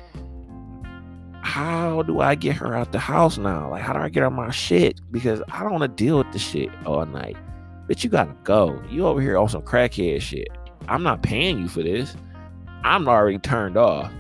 how 1.57 2.03
do 2.03 2.21
I 2.21 2.35
get 2.35 2.55
her 2.57 2.75
out 2.75 2.92
the 2.92 2.99
house 2.99 3.38
now? 3.38 3.71
Like, 3.71 3.81
how 3.81 3.95
do 3.95 4.01
I 4.01 4.11
get 4.11 4.21
her 4.21 4.29
my 4.29 4.51
shit? 4.51 5.01
Because 5.11 5.40
I 5.51 5.62
don't 5.62 5.73
want 5.73 5.85
to 5.85 6.05
deal 6.05 6.19
with 6.19 6.31
the 6.31 6.38
shit 6.38 6.69
all 6.85 7.07
night. 7.07 7.35
Bitch, 7.88 8.05
you 8.05 8.11
gotta 8.11 8.37
go. 8.45 8.79
You 8.90 9.07
over 9.07 9.23
here 9.23 9.38
on 9.38 9.49
some 9.49 9.62
crackhead 9.62 10.21
shit. 10.21 10.49
I'm 10.87 11.03
not 11.03 11.23
paying 11.23 11.59
you 11.59 11.66
for 11.66 11.83
this. 11.83 12.14
I'm 12.85 13.09
already 13.09 13.38
turned 13.38 13.79
off. 13.79 14.12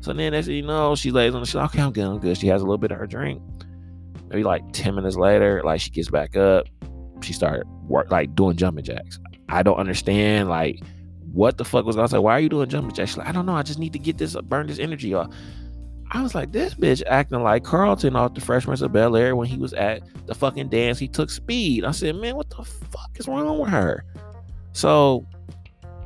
So 0.00 0.12
then 0.12 0.34
as 0.34 0.48
you 0.48 0.62
know, 0.62 0.96
she 0.96 1.12
lays 1.12 1.32
on 1.32 1.44
the 1.44 1.56
like, 1.56 1.70
okay, 1.70 1.80
I'm 1.80 1.92
good, 1.92 2.06
I'm 2.06 2.18
good. 2.18 2.36
She 2.36 2.48
has 2.48 2.60
a 2.60 2.64
little 2.64 2.76
bit 2.76 2.90
of 2.90 2.98
her 2.98 3.06
drink. 3.06 3.40
Maybe 4.28 4.42
like 4.42 4.64
10 4.72 4.96
minutes 4.96 5.14
later, 5.14 5.62
like 5.64 5.80
she 5.80 5.90
gets 5.90 6.10
back 6.10 6.36
up. 6.36 6.66
She 7.22 7.32
started 7.32 7.68
work 7.86 8.10
like 8.10 8.34
doing 8.34 8.56
jumping 8.56 8.82
jacks. 8.82 9.20
I 9.48 9.62
don't 9.62 9.76
understand 9.76 10.48
like 10.48 10.80
what 11.32 11.56
the 11.56 11.64
fuck 11.64 11.84
was 11.84 11.96
I 11.96 12.06
say, 12.06 12.18
why 12.18 12.32
are 12.32 12.40
you 12.40 12.48
doing 12.48 12.68
jumping 12.68 12.96
jacks? 12.96 13.10
She's 13.10 13.18
like, 13.18 13.28
I 13.28 13.32
don't 13.32 13.46
know. 13.46 13.54
I 13.54 13.62
just 13.62 13.78
need 13.78 13.92
to 13.92 14.00
get 14.00 14.18
this 14.18 14.34
burn 14.34 14.66
this 14.66 14.80
energy 14.80 15.14
off. 15.14 15.32
I 16.12 16.22
was 16.22 16.34
like, 16.34 16.50
this 16.50 16.74
bitch 16.74 17.02
acting 17.06 17.42
like 17.42 17.62
Carlton 17.62 18.16
off 18.16 18.34
the 18.34 18.40
Fresh 18.40 18.64
Prince 18.64 18.82
of 18.82 18.92
Bel 18.92 19.16
Air 19.16 19.36
when 19.36 19.46
he 19.46 19.56
was 19.56 19.72
at 19.74 20.02
the 20.26 20.34
fucking 20.34 20.68
dance. 20.68 20.98
He 20.98 21.06
took 21.06 21.30
speed. 21.30 21.84
I 21.84 21.92
said, 21.92 22.16
man, 22.16 22.34
what 22.34 22.50
the 22.50 22.64
fuck 22.64 23.10
is 23.16 23.28
wrong 23.28 23.58
with 23.58 23.70
her? 23.70 24.04
So 24.72 25.26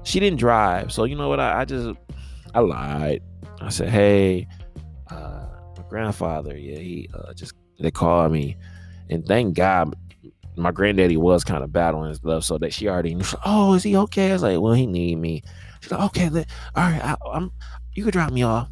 she 0.02 0.20
didn't 0.20 0.38
drive. 0.38 0.92
So 0.92 1.04
you 1.04 1.16
know 1.16 1.28
what? 1.28 1.40
I, 1.40 1.60
I 1.60 1.64
just 1.64 1.98
I 2.54 2.60
lied. 2.60 3.22
I 3.60 3.70
said, 3.70 3.88
hey, 3.88 4.46
uh, 5.10 5.46
my 5.76 5.84
grandfather, 5.88 6.56
yeah, 6.56 6.78
he 6.78 7.08
uh, 7.14 7.32
just 7.32 7.54
they 7.80 7.90
called 7.90 8.30
me, 8.30 8.56
and 9.08 9.26
thank 9.26 9.54
God 9.54 9.94
my 10.56 10.70
granddaddy 10.70 11.16
was 11.16 11.42
kind 11.44 11.64
of 11.64 11.72
battling 11.72 12.10
his 12.10 12.22
love, 12.22 12.44
so 12.44 12.58
that 12.58 12.72
she 12.72 12.88
already 12.88 13.14
knew. 13.14 13.24
oh, 13.44 13.74
is 13.74 13.82
he 13.82 13.96
okay? 13.96 14.30
I 14.30 14.32
was 14.34 14.42
like, 14.42 14.60
well, 14.60 14.74
he 14.74 14.86
need 14.86 15.18
me. 15.18 15.42
She's 15.80 15.90
like, 15.90 16.02
okay, 16.02 16.28
let, 16.28 16.48
all 16.76 16.84
right, 16.84 17.02
I, 17.02 17.16
I'm. 17.32 17.50
You 17.94 18.02
can 18.02 18.12
drop 18.12 18.32
me 18.32 18.42
off. 18.42 18.68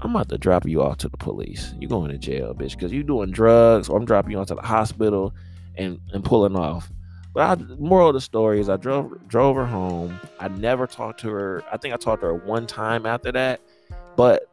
I'm 0.00 0.14
about 0.14 0.28
to 0.28 0.38
drop 0.38 0.64
you 0.66 0.82
off 0.82 0.98
to 0.98 1.08
the 1.08 1.16
police. 1.16 1.74
You 1.80 1.88
going 1.88 2.10
to 2.10 2.18
jail, 2.18 2.54
bitch, 2.54 2.72
because 2.72 2.92
you 2.92 3.02
doing 3.02 3.30
drugs, 3.30 3.88
or 3.88 3.98
I'm 3.98 4.04
dropping 4.04 4.32
you 4.32 4.38
off 4.38 4.46
to 4.48 4.54
the 4.54 4.62
hospital 4.62 5.34
and 5.76 6.00
and 6.12 6.24
pulling 6.24 6.56
off. 6.56 6.90
But 7.34 7.60
I, 7.60 7.62
moral 7.76 8.08
of 8.08 8.14
the 8.14 8.20
story 8.20 8.60
is 8.60 8.68
I 8.68 8.76
drove 8.76 9.26
drove 9.28 9.56
her 9.56 9.66
home. 9.66 10.18
I 10.38 10.48
never 10.48 10.86
talked 10.86 11.20
to 11.20 11.30
her. 11.30 11.64
I 11.72 11.76
think 11.76 11.94
I 11.94 11.96
talked 11.96 12.22
to 12.22 12.26
her 12.26 12.34
one 12.34 12.66
time 12.66 13.06
after 13.06 13.32
that. 13.32 13.60
But 14.16 14.48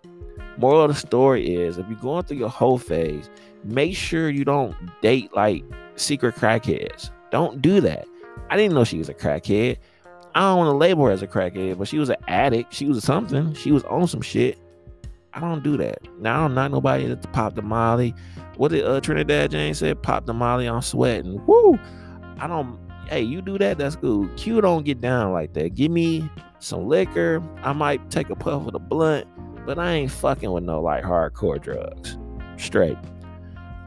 moral 0.57 0.83
of 0.83 0.89
the 0.89 0.95
story 0.95 1.55
is 1.55 1.77
if 1.77 1.87
you're 1.87 1.97
going 1.99 2.23
through 2.23 2.37
your 2.37 2.49
hoe 2.49 2.77
phase, 2.77 3.29
make 3.63 3.95
sure 3.95 4.29
you 4.29 4.45
don't 4.45 4.75
date 5.01 5.33
like 5.35 5.63
secret 5.95 6.35
crackheads. 6.35 7.11
Don't 7.31 7.61
do 7.61 7.81
that. 7.81 8.07
I 8.49 8.57
didn't 8.57 8.73
know 8.75 8.83
she 8.83 8.97
was 8.97 9.09
a 9.09 9.13
crackhead. 9.13 9.77
I 10.35 10.41
don't 10.41 10.57
want 10.57 10.67
to 10.67 10.77
label 10.77 11.05
her 11.05 11.11
as 11.11 11.21
a 11.21 11.27
crackhead, 11.27 11.77
but 11.77 11.87
she 11.87 11.97
was 11.97 12.09
an 12.09 12.17
addict. 12.27 12.73
She 12.73 12.85
was 12.85 13.03
something. 13.03 13.53
She 13.53 13.71
was 13.71 13.83
on 13.85 14.07
some 14.07 14.21
shit. 14.21 14.59
I 15.35 15.41
don't 15.41 15.63
do 15.63 15.75
that. 15.77 15.99
Now 16.19 16.45
I'm 16.45 16.53
not 16.53 16.71
nobody 16.71 17.07
to 17.07 17.17
pop 17.29 17.55
the 17.55 17.61
molly. 17.61 18.15
What 18.55 18.71
did 18.71 18.85
uh, 18.85 19.01
Trinidad 19.01 19.51
James 19.51 19.79
said? 19.79 20.01
Pop 20.01 20.25
the 20.25 20.33
molly, 20.33 20.65
I'm 20.67 20.81
sweating. 20.81 21.45
Woo! 21.45 21.77
I 22.39 22.47
don't. 22.47 22.79
Hey, 23.09 23.21
you 23.21 23.41
do 23.41 23.57
that? 23.57 23.77
That's 23.77 23.97
cool. 23.97 24.29
Q 24.37 24.61
don't 24.61 24.85
get 24.85 25.01
down 25.01 25.33
like 25.33 25.53
that. 25.53 25.75
Give 25.75 25.91
me 25.91 26.29
some 26.59 26.87
liquor. 26.87 27.43
I 27.61 27.73
might 27.73 28.09
take 28.09 28.29
a 28.29 28.35
puff 28.35 28.65
of 28.65 28.71
the 28.71 28.79
blunt, 28.79 29.27
but 29.65 29.77
I 29.77 29.91
ain't 29.91 30.11
fucking 30.11 30.51
with 30.51 30.63
no 30.63 30.81
like 30.81 31.03
hardcore 31.03 31.61
drugs. 31.61 32.17
Straight. 32.57 32.97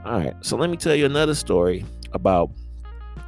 All 0.04 0.18
right. 0.18 0.34
So 0.42 0.56
let 0.56 0.68
me 0.68 0.76
tell 0.76 0.94
you 0.94 1.06
another 1.06 1.34
story 1.34 1.84
about 2.12 2.50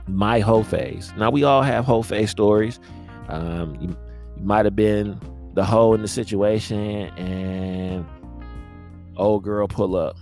my 0.07 0.41
hoe 0.41 0.63
phase. 0.63 1.13
Now 1.17 1.31
we 1.31 1.43
all 1.43 1.63
have 1.63 1.87
hoe 1.87 2.03
phase 2.03 2.31
stories. 2.31 2.81
Um, 3.29 3.77
you, 3.81 3.97
you 4.37 4.45
might 4.45 4.67
have 4.67 4.77
been 4.77 5.19
the 5.55 5.65
hole 5.65 5.95
in 5.95 6.03
the 6.03 6.09
situation 6.09 7.09
and 7.19 8.07
old 9.17 9.43
girl 9.43 9.67
pull 9.69 9.97
up. 9.97 10.17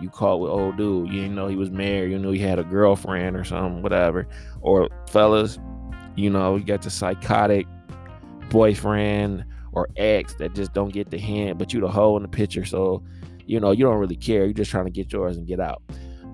You 0.00 0.10
caught 0.10 0.40
with 0.40 0.50
old 0.50 0.76
dude. 0.76 1.08
You 1.08 1.22
didn't 1.22 1.36
know 1.36 1.48
he 1.48 1.56
was 1.56 1.70
married. 1.70 2.10
You 2.10 2.18
knew 2.18 2.32
he 2.32 2.40
had 2.40 2.58
a 2.58 2.64
girlfriend 2.64 3.36
or 3.36 3.44
something, 3.44 3.82
whatever. 3.82 4.26
Or 4.60 4.88
fellas, 5.08 5.58
you 6.16 6.30
know, 6.30 6.56
you 6.56 6.64
got 6.64 6.82
the 6.82 6.90
psychotic 6.90 7.66
boyfriend 8.50 9.44
or 9.72 9.88
ex 9.96 10.34
that 10.34 10.54
just 10.54 10.72
don't 10.72 10.92
get 10.92 11.10
the 11.10 11.18
hint, 11.18 11.58
but 11.58 11.72
you 11.72 11.80
the 11.80 11.88
hole 11.88 12.16
in 12.16 12.22
the 12.22 12.28
picture. 12.28 12.64
So, 12.64 13.02
you 13.46 13.60
know, 13.60 13.70
you 13.70 13.84
don't 13.84 13.98
really 13.98 14.16
care. 14.16 14.44
You're 14.44 14.52
just 14.52 14.70
trying 14.70 14.84
to 14.84 14.90
get 14.90 15.12
yours 15.12 15.36
and 15.36 15.46
get 15.46 15.60
out. 15.60 15.82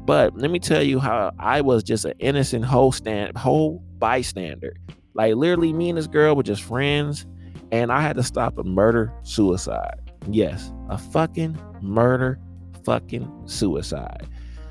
But 0.05 0.37
let 0.37 0.51
me 0.51 0.59
tell 0.59 0.83
you 0.83 0.99
how 0.99 1.33
I 1.39 1.61
was 1.61 1.83
just 1.83 2.05
an 2.05 2.15
innocent 2.19 2.65
whole 2.65 2.93
stand 2.93 3.37
whole 3.37 3.83
bystander. 3.99 4.77
Like 5.15 5.35
literally 5.35 5.73
me 5.73 5.91
and 5.91 5.99
this 5.99 6.07
girl 6.07 6.35
were 6.35 6.43
just 6.43 6.63
friends 6.63 7.27
and 7.73 7.93
I 7.93 8.01
had 8.01 8.17
to 8.17 8.23
stop 8.23 8.59
a 8.59 8.65
murder 8.65 9.13
suicide. 9.23 10.01
Yes, 10.29 10.73
a 10.89 10.99
fucking 10.99 11.59
murder 11.81 12.39
fucking 12.85 13.31
suicide. 13.47 14.27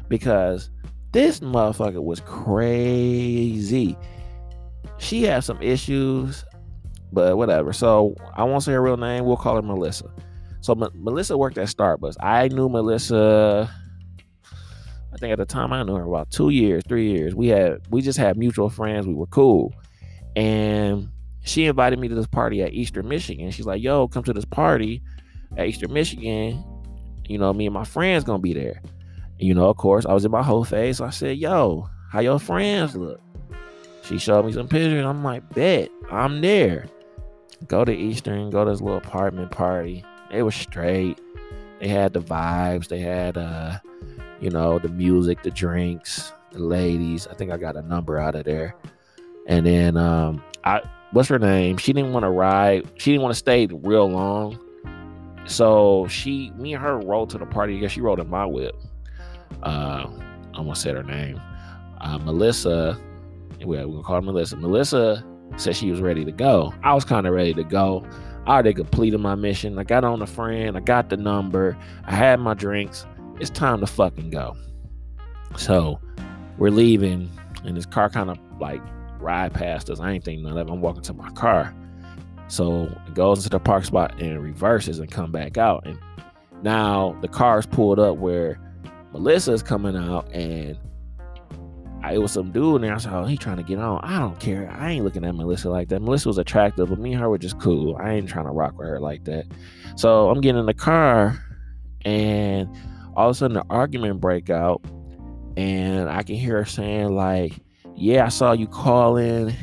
Because 0.08 0.70
this 1.12 1.40
motherfucker 1.40 2.04
was 2.04 2.20
crazy. 2.22 3.98
She 4.98 5.24
had 5.24 5.44
some 5.44 5.62
issues, 5.62 6.44
but 7.12 7.38
whatever. 7.38 7.74
So 7.74 8.16
I 8.36 8.44
won't 8.44 8.64
say 8.64 8.74
her 8.74 8.82
real 8.82 8.98
name. 8.98 9.26
We'll 9.26 9.38
call 9.38 9.56
her 9.56 9.62
Melissa. 9.62 10.12
So 10.62 10.74
M- 10.74 10.92
Melissa 10.94 11.38
worked 11.38 11.58
at 11.58 11.68
Starbucks. 11.68 12.16
I 12.20 12.50
knew 12.50 12.70
Melissa. 12.70 13.74
I 15.12 15.18
think 15.18 15.32
at 15.32 15.38
the 15.40 15.46
time 15.46 15.74
I 15.74 15.84
knew 15.84 15.96
her 15.96 16.04
about 16.04 16.30
two 16.30 16.50
years, 16.50 16.84
three 16.88 17.12
years. 17.12 17.34
We 17.34 17.48
had 17.48 17.80
we 17.90 18.02
just 18.02 18.20
had 18.20 18.38
mutual 18.38 18.70
friends. 18.70 19.08
We 19.08 19.14
were 19.14 19.28
cool, 19.28 19.74
and 20.36 21.10
she 21.50 21.66
invited 21.66 22.00
me 22.00 22.08
to 22.08 22.16
this 22.16 22.28
party 22.28 22.62
at 22.62 22.74
Eastern 22.74 23.08
Michigan. 23.08 23.50
She's 23.52 23.66
like, 23.66 23.82
"Yo, 23.82 24.08
come 24.08 24.24
to 24.24 24.34
this 24.34 24.46
party 24.46 25.02
at 25.58 25.68
Eastern 25.68 25.92
Michigan. 25.92 26.64
You 27.28 27.38
know, 27.38 27.52
me 27.54 27.66
and 27.66 27.74
my 27.74 27.84
friends 27.84 28.24
gonna 28.24 28.40
be 28.40 28.54
there." 28.54 28.82
You 29.40 29.54
know, 29.54 29.70
of 29.70 29.78
course, 29.78 30.06
I 30.06 30.14
was 30.14 30.26
in 30.26 30.32
my 30.32 30.44
hoe 30.44 30.64
phase. 30.64 30.98
So 30.98 31.06
I 31.06 31.10
said, 31.10 31.38
"Yo, 31.38 31.90
how 32.12 32.20
your 32.20 32.40
friends 32.40 32.96
look?" 32.96 33.20
She 34.04 34.18
showed 34.18 34.46
me 34.46 34.52
some 34.52 34.68
pictures. 34.68 34.94
And 34.94 35.08
I'm 35.08 35.24
like, 35.24 35.54
"Bet, 35.54 35.90
I'm 36.12 36.42
there." 36.42 36.86
Go 37.68 37.84
to 37.84 37.94
Eastern, 37.94 38.50
go 38.52 38.64
to 38.64 38.72
this 38.72 38.82
little 38.82 38.98
apartment 38.98 39.52
party. 39.52 40.06
It 40.32 40.44
was 40.44 40.56
straight. 40.56 41.20
They 41.80 41.88
had 41.88 42.14
the 42.14 42.22
vibes. 42.22 42.88
They 42.88 43.00
had, 43.00 43.38
uh, 43.38 43.80
you 44.40 44.50
know, 44.50 44.80
the 44.80 44.90
music, 44.90 45.44
the 45.44 45.52
drinks, 45.52 46.32
the 46.52 46.60
ladies. 46.60 47.28
I 47.28 47.34
think 47.34 47.52
I 47.52 47.58
got 47.58 47.76
a 47.76 47.82
number 47.82 48.18
out 48.18 48.36
of 48.36 48.46
there. 48.46 48.76
And 49.48 49.66
then 49.66 49.98
um, 49.98 50.44
I 50.64 50.82
what's 51.12 51.30
her 51.30 51.40
name? 51.40 51.78
She 51.78 51.94
didn't 51.94 52.14
want 52.14 52.24
to 52.24 52.30
ride. 52.30 52.88
She 52.96 53.12
didn't 53.12 53.24
want 53.24 53.34
to 53.34 53.40
stay 53.40 53.68
real 53.68 54.10
long. 54.10 54.60
So 55.46 56.08
she, 56.08 56.52
me 56.52 56.74
and 56.74 56.84
her 56.84 57.00
rode 57.00 57.30
to 57.32 57.38
the 57.38 57.46
party. 57.46 57.80
Guess 57.80 57.92
she 57.92 58.02
rode 58.02 58.20
in 58.20 58.30
my 58.30 58.46
whip. 58.46 58.76
Uh, 59.64 60.06
I 60.54 60.58
almost 60.58 60.82
said 60.82 60.96
her 60.96 61.04
name. 61.04 61.42
Uh, 62.02 62.18
Melissa. 62.20 63.00
We're 63.62 63.84
gonna 63.86 64.04
call 64.04 64.16
her 64.16 64.22
Melissa. 64.22 64.56
Melissa 64.58 65.26
said 65.58 65.76
she 65.76 65.92
was 65.92 66.02
ready 66.02 66.24
to 66.24 66.32
go. 66.32 66.74
I 66.84 66.94
was 66.94 67.04
kind 67.04 67.28
of 67.28 67.34
ready 67.34 67.54
to 67.56 67.64
go. 67.64 68.06
I 68.46 68.54
already 68.54 68.74
completed 68.74 69.20
my 69.20 69.36
mission. 69.36 69.78
I 69.78 69.84
got 69.84 70.04
on 70.04 70.22
a 70.22 70.28
friend. 70.28 70.78
I 70.78 70.80
got 70.80 71.10
the 71.10 71.18
number. 71.18 71.78
I 72.06 72.16
had 72.16 72.40
my 72.40 72.54
drinks. 72.54 73.06
It's 73.40 73.50
time 73.50 73.80
to 73.82 73.88
fucking 73.88 74.30
go. 74.30 74.56
So 75.58 76.00
we're 76.58 76.72
leaving, 76.72 77.30
and 77.66 77.76
this 77.76 77.86
car 77.86 78.10
kind 78.10 78.30
of 78.30 78.38
like 78.60 78.82
ride 79.20 79.54
past 79.54 79.90
us. 79.90 80.00
I 80.00 80.12
ain't 80.12 80.24
think 80.24 80.42
none 80.42 80.58
of 80.58 80.68
it. 80.68 80.72
I'm 80.72 80.82
walking 80.82 81.04
to 81.04 81.14
my 81.14 81.30
car. 81.32 81.76
So 82.48 82.84
it 83.08 83.14
goes 83.14 83.40
into 83.40 83.50
the 83.50 83.60
park 83.60 83.86
spot 83.86 84.20
and 84.20 84.42
reverses 84.42 85.00
and 85.00 85.12
come 85.12 85.32
back 85.32 85.58
out. 85.58 85.86
And 85.86 86.00
now 86.64 87.18
the 87.22 87.28
car's 87.28 87.66
pulled 87.66 88.00
up 88.00 88.18
where 88.18 88.60
Melissa 89.14 89.54
is 89.54 89.64
coming 89.64 89.96
out 89.96 90.32
and 90.34 90.78
I, 92.02 92.14
it 92.14 92.20
was 92.20 92.32
some 92.32 92.52
dude 92.52 92.78
in 92.78 92.82
there. 92.84 92.96
I 92.96 92.98
said, 92.98 93.14
Oh, 93.14 93.26
he 93.26 93.38
trying 93.38 93.58
to 93.58 93.64
get 93.64 93.78
on. 93.78 94.00
I 94.04 94.20
don't 94.20 94.40
care. 94.40 94.72
I 94.72 94.92
ain't 94.92 95.04
looking 95.04 95.26
at 95.26 95.36
Melissa 95.36 95.70
like 95.70 95.90
that. 95.90 96.02
Melissa 96.02 96.30
was 96.30 96.38
attractive, 96.38 96.90
but 96.90 96.98
me 96.98 97.12
and 97.12 97.22
her 97.22 97.30
were 97.30 97.38
just 97.38 97.60
cool. 97.60 97.98
I 97.98 98.14
ain't 98.14 98.30
trying 98.30 98.46
to 98.46 98.52
rock 98.52 98.78
with 98.78 98.88
her 98.88 99.00
like 99.00 99.26
that. 99.26 99.46
So 99.96 100.30
I'm 100.30 100.40
getting 100.42 100.60
in 100.60 100.66
the 100.66 100.74
car 100.74 101.38
and 102.06 102.70
all 103.16 103.30
of 103.30 103.36
a 103.36 103.38
sudden 103.38 103.56
the 103.56 103.66
argument 103.70 104.22
break 104.22 104.50
out 104.50 104.82
and 105.58 106.10
I 106.10 106.24
can 106.24 106.36
hear 106.36 106.58
her 106.58 106.66
saying 106.66 107.16
like 107.16 107.54
yeah, 107.96 108.26
I 108.26 108.30
saw 108.30 108.54
you 108.54 108.68
calling. 108.68 109.54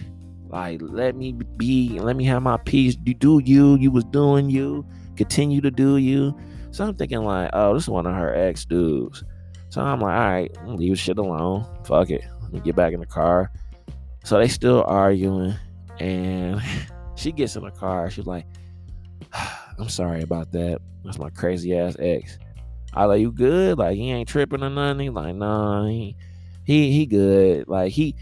Like, 0.48 0.80
let 0.82 1.16
me 1.16 1.32
be, 1.32 1.98
let 1.98 2.16
me 2.16 2.24
have 2.24 2.42
my 2.42 2.56
peace. 2.58 2.96
You 3.04 3.14
do 3.14 3.40
you, 3.44 3.76
you 3.76 3.90
was 3.90 4.04
doing 4.04 4.48
you, 4.48 4.86
continue 5.16 5.60
to 5.60 5.70
do 5.70 5.96
you. 5.96 6.36
So 6.70 6.84
I'm 6.84 6.94
thinking, 6.94 7.22
like, 7.22 7.50
oh, 7.52 7.74
this 7.74 7.84
is 7.84 7.88
one 7.88 8.06
of 8.06 8.14
her 8.14 8.34
ex 8.34 8.64
dudes. 8.64 9.24
So 9.70 9.80
I'm 9.80 10.00
like, 10.00 10.14
all 10.14 10.28
right, 10.28 10.56
leave 10.66 10.98
shit 10.98 11.18
alone. 11.18 11.66
Fuck 11.84 12.10
it. 12.10 12.24
Let 12.42 12.52
me 12.52 12.60
get 12.60 12.76
back 12.76 12.92
in 12.92 13.00
the 13.00 13.06
car. 13.06 13.50
So 14.24 14.38
they 14.38 14.48
still 14.48 14.84
arguing. 14.86 15.54
And 15.98 16.62
she 17.16 17.32
gets 17.32 17.56
in 17.56 17.64
the 17.64 17.70
car. 17.70 18.10
She's 18.10 18.26
like, 18.26 18.46
I'm 19.78 19.88
sorry 19.88 20.22
about 20.22 20.52
that. 20.52 20.80
That's 21.04 21.18
my 21.18 21.30
crazy 21.30 21.76
ass 21.76 21.96
ex. 21.98 22.38
I 22.94 23.04
like, 23.04 23.20
you 23.20 23.32
good? 23.32 23.78
Like, 23.78 23.96
he 23.96 24.10
ain't 24.10 24.28
tripping 24.28 24.62
or 24.62 24.70
nothing. 24.70 25.00
He 25.00 25.10
like, 25.10 25.34
nah, 25.34 25.86
he 25.86 26.16
he 26.66 26.90
he 26.92 27.06
good. 27.06 27.68
Like 27.68 27.92
he 27.92 28.14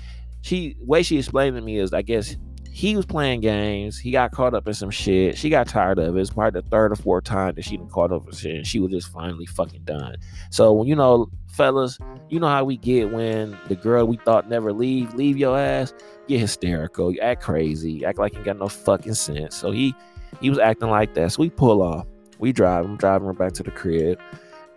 she 0.43 0.77
way 0.81 1.03
she 1.03 1.19
explained 1.19 1.57
to 1.57 1.63
me 1.63 1.79
is 1.79 1.93
I 1.93 2.03
guess 2.03 2.37
he 2.71 2.95
was 2.95 3.07
playing 3.07 3.41
games. 3.41 3.99
He 3.99 4.11
got 4.11 4.33
caught 4.33 4.53
up 4.53 4.69
in 4.69 4.75
some 4.75 4.91
shit. 4.91 5.39
She 5.39 5.49
got 5.49 5.67
tired 5.67 5.99
of 5.99 6.17
it. 6.17 6.21
It's 6.21 6.31
probably 6.31 6.61
the 6.61 6.69
third 6.69 6.93
or 6.93 6.97
fourth 6.97 7.25
time 7.25 7.55
that 7.55 7.65
she 7.65 7.79
been 7.79 7.89
caught 7.89 8.13
up 8.13 8.27
in 8.27 8.35
shit. 8.35 8.57
And 8.57 8.67
she 8.67 8.81
was 8.81 8.91
just 8.91 9.09
finally 9.09 9.47
fucking 9.47 9.85
done. 9.85 10.17
So 10.51 10.85
you 10.85 10.95
know, 10.95 11.31
fellas, 11.49 11.99
you 12.29 12.39
know 12.39 12.49
how 12.49 12.65
we 12.65 12.77
get 12.77 13.13
when 13.13 13.57
the 13.69 13.77
girl 13.77 14.07
we 14.07 14.19
thought 14.19 14.49
never 14.49 14.73
leave, 14.73 15.15
leave 15.15 15.39
your 15.39 15.59
ass, 15.59 15.95
get 16.29 16.39
hysterical, 16.41 17.11
you 17.11 17.21
act 17.21 17.43
crazy, 17.43 18.05
act 18.05 18.19
like 18.19 18.35
you 18.35 18.45
got 18.45 18.59
no 18.59 18.69
fucking 18.69 19.15
sense. 19.15 19.57
So 19.57 19.71
he 19.71 19.95
he 20.43 20.51
was 20.51 20.59
acting 20.59 20.91
like 20.91 21.15
that. 21.15 21.33
So 21.33 21.41
we 21.41 21.49
pull 21.49 21.81
off. 21.81 22.07
We 22.39 22.53
drive. 22.53 22.85
I'm 22.85 22.99
driving 22.99 23.27
her 23.27 23.33
back 23.33 23.53
to 23.53 23.63
the 23.63 23.71
crib. 23.71 24.19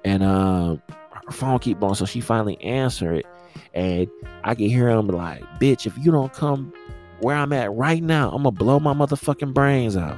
And 0.06 0.23
um 0.23 0.82
her 1.25 1.32
phone 1.32 1.60
keep 1.60 1.84
on. 1.84 1.95
So 1.95 2.06
she 2.06 2.21
finally 2.21 2.62
answer 2.62 3.13
it. 3.13 3.25
And 3.74 4.08
I 4.43 4.56
can 4.56 4.67
hear 4.67 4.89
him 4.89 5.08
like, 5.08 5.43
bitch, 5.60 5.86
if 5.86 5.98
you 5.98 6.12
don't 6.12 6.34
come 6.34 6.74
where 7.22 7.36
I'm 7.36 7.54
at 7.54 7.72
right 7.74 8.02
now, 8.02 8.30
I'm 8.30 8.43
gonna 8.43 8.52
blow 8.52 8.80
my 8.80 8.93
motherfucking 8.93 9.54
brains 9.54 9.98
out. 9.98 10.17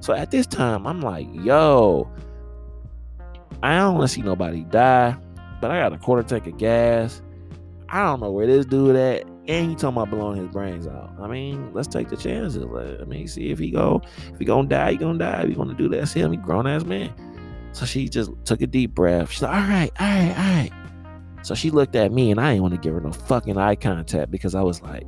So 0.00 0.12
at 0.12 0.30
this 0.30 0.46
time, 0.46 0.86
I'm 0.86 1.00
like, 1.00 1.26
yo, 1.32 2.08
I 3.62 3.78
don't 3.78 3.94
wanna 3.94 4.08
see 4.08 4.22
nobody 4.22 4.62
die, 4.64 5.16
but 5.60 5.70
I 5.70 5.80
got 5.80 5.92
a 5.92 5.98
quarter 5.98 6.22
tank 6.22 6.46
of 6.46 6.58
gas. 6.58 7.22
I 7.88 8.02
don't 8.02 8.20
know 8.20 8.30
where 8.30 8.46
this 8.46 8.66
dude 8.66 8.96
at. 8.96 9.24
And 9.48 9.70
he 9.70 9.76
talking 9.76 9.96
about 9.96 10.10
blowing 10.10 10.40
his 10.40 10.48
brains 10.48 10.88
out. 10.88 11.12
I 11.20 11.28
mean, 11.28 11.72
let's 11.72 11.86
take 11.86 12.08
the 12.08 12.16
chances. 12.16 12.64
I 12.64 13.04
mean, 13.04 13.28
see 13.28 13.50
if 13.50 13.60
he 13.60 13.70
go, 13.70 14.02
if 14.32 14.40
he 14.40 14.44
gonna 14.44 14.66
die, 14.66 14.92
he 14.92 14.96
gonna 14.96 15.18
die. 15.18 15.42
If 15.42 15.50
he 15.50 15.54
gonna 15.54 15.74
do 15.74 15.88
that, 15.90 16.08
see 16.08 16.18
him, 16.18 16.32
he 16.32 16.36
grown 16.36 16.66
ass 16.66 16.84
man. 16.84 17.14
So 17.70 17.86
she 17.86 18.08
just 18.08 18.32
took 18.44 18.60
a 18.60 18.66
deep 18.66 18.92
breath. 18.94 19.30
She's 19.30 19.42
like, 19.42 19.54
all 19.54 19.68
right, 19.68 19.90
all 20.00 20.06
right, 20.06 20.30
all 20.30 20.54
right. 20.56 20.72
So 21.46 21.54
she 21.54 21.70
looked 21.70 21.94
at 21.94 22.10
me 22.10 22.32
and 22.32 22.40
I 22.40 22.50
didn't 22.50 22.62
want 22.62 22.74
to 22.74 22.80
give 22.80 22.92
her 22.92 23.00
no 23.00 23.12
fucking 23.12 23.56
eye 23.56 23.76
contact 23.76 24.32
because 24.32 24.56
I 24.56 24.62
was 24.62 24.82
like, 24.82 25.06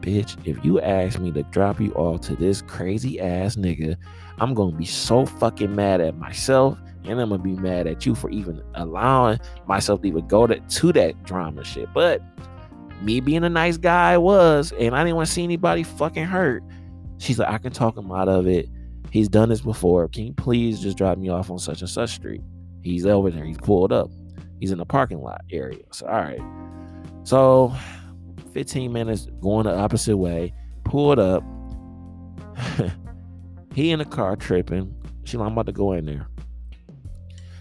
bitch, 0.00 0.38
if 0.46 0.64
you 0.64 0.80
ask 0.80 1.18
me 1.18 1.32
to 1.32 1.42
drop 1.42 1.80
you 1.80 1.92
off 1.94 2.20
to 2.20 2.36
this 2.36 2.62
crazy 2.62 3.18
ass 3.18 3.56
nigga, 3.56 3.96
I'm 4.38 4.54
gonna 4.54 4.76
be 4.76 4.84
so 4.84 5.26
fucking 5.26 5.74
mad 5.74 6.00
at 6.00 6.16
myself 6.18 6.78
and 7.02 7.20
I'm 7.20 7.30
gonna 7.30 7.42
be 7.42 7.56
mad 7.56 7.88
at 7.88 8.06
you 8.06 8.14
for 8.14 8.30
even 8.30 8.62
allowing 8.76 9.40
myself 9.66 10.02
to 10.02 10.06
even 10.06 10.28
go 10.28 10.46
to, 10.46 10.60
to 10.60 10.92
that 10.92 11.20
drama 11.24 11.64
shit. 11.64 11.92
But 11.92 12.22
me 13.02 13.18
being 13.18 13.42
a 13.42 13.50
nice 13.50 13.76
guy 13.76 14.12
I 14.12 14.18
was, 14.18 14.72
and 14.78 14.94
I 14.94 15.02
didn't 15.02 15.16
want 15.16 15.26
to 15.26 15.34
see 15.34 15.42
anybody 15.42 15.82
fucking 15.82 16.26
hurt. 16.26 16.62
She's 17.18 17.40
like, 17.40 17.48
I 17.48 17.58
can 17.58 17.72
talk 17.72 17.96
him 17.96 18.12
out 18.12 18.28
of 18.28 18.46
it. 18.46 18.68
He's 19.10 19.28
done 19.28 19.48
this 19.48 19.62
before. 19.62 20.06
Can 20.06 20.28
you 20.28 20.32
please 20.32 20.78
just 20.78 20.96
drop 20.96 21.18
me 21.18 21.28
off 21.28 21.50
on 21.50 21.58
such 21.58 21.80
and 21.80 21.90
such 21.90 22.10
street? 22.10 22.42
He's 22.82 23.04
over 23.04 23.32
there. 23.32 23.44
He's 23.44 23.58
pulled 23.58 23.92
up. 23.92 24.12
He's 24.60 24.70
in 24.70 24.78
the 24.78 24.86
parking 24.86 25.20
lot 25.20 25.42
area. 25.50 25.82
So, 25.92 26.06
all 26.06 26.20
right. 26.20 26.40
So, 27.24 27.74
15 28.52 28.92
minutes 28.92 29.26
going 29.40 29.64
the 29.64 29.76
opposite 29.76 30.16
way, 30.16 30.54
pulled 30.84 31.18
up. 31.18 31.42
he 33.74 33.90
in 33.90 33.98
the 33.98 34.04
car 34.04 34.36
tripping. 34.36 34.94
She's 35.24 35.34
like, 35.34 35.46
I'm 35.46 35.52
about 35.52 35.66
to 35.66 35.72
go 35.72 35.92
in 35.92 36.06
there. 36.06 36.28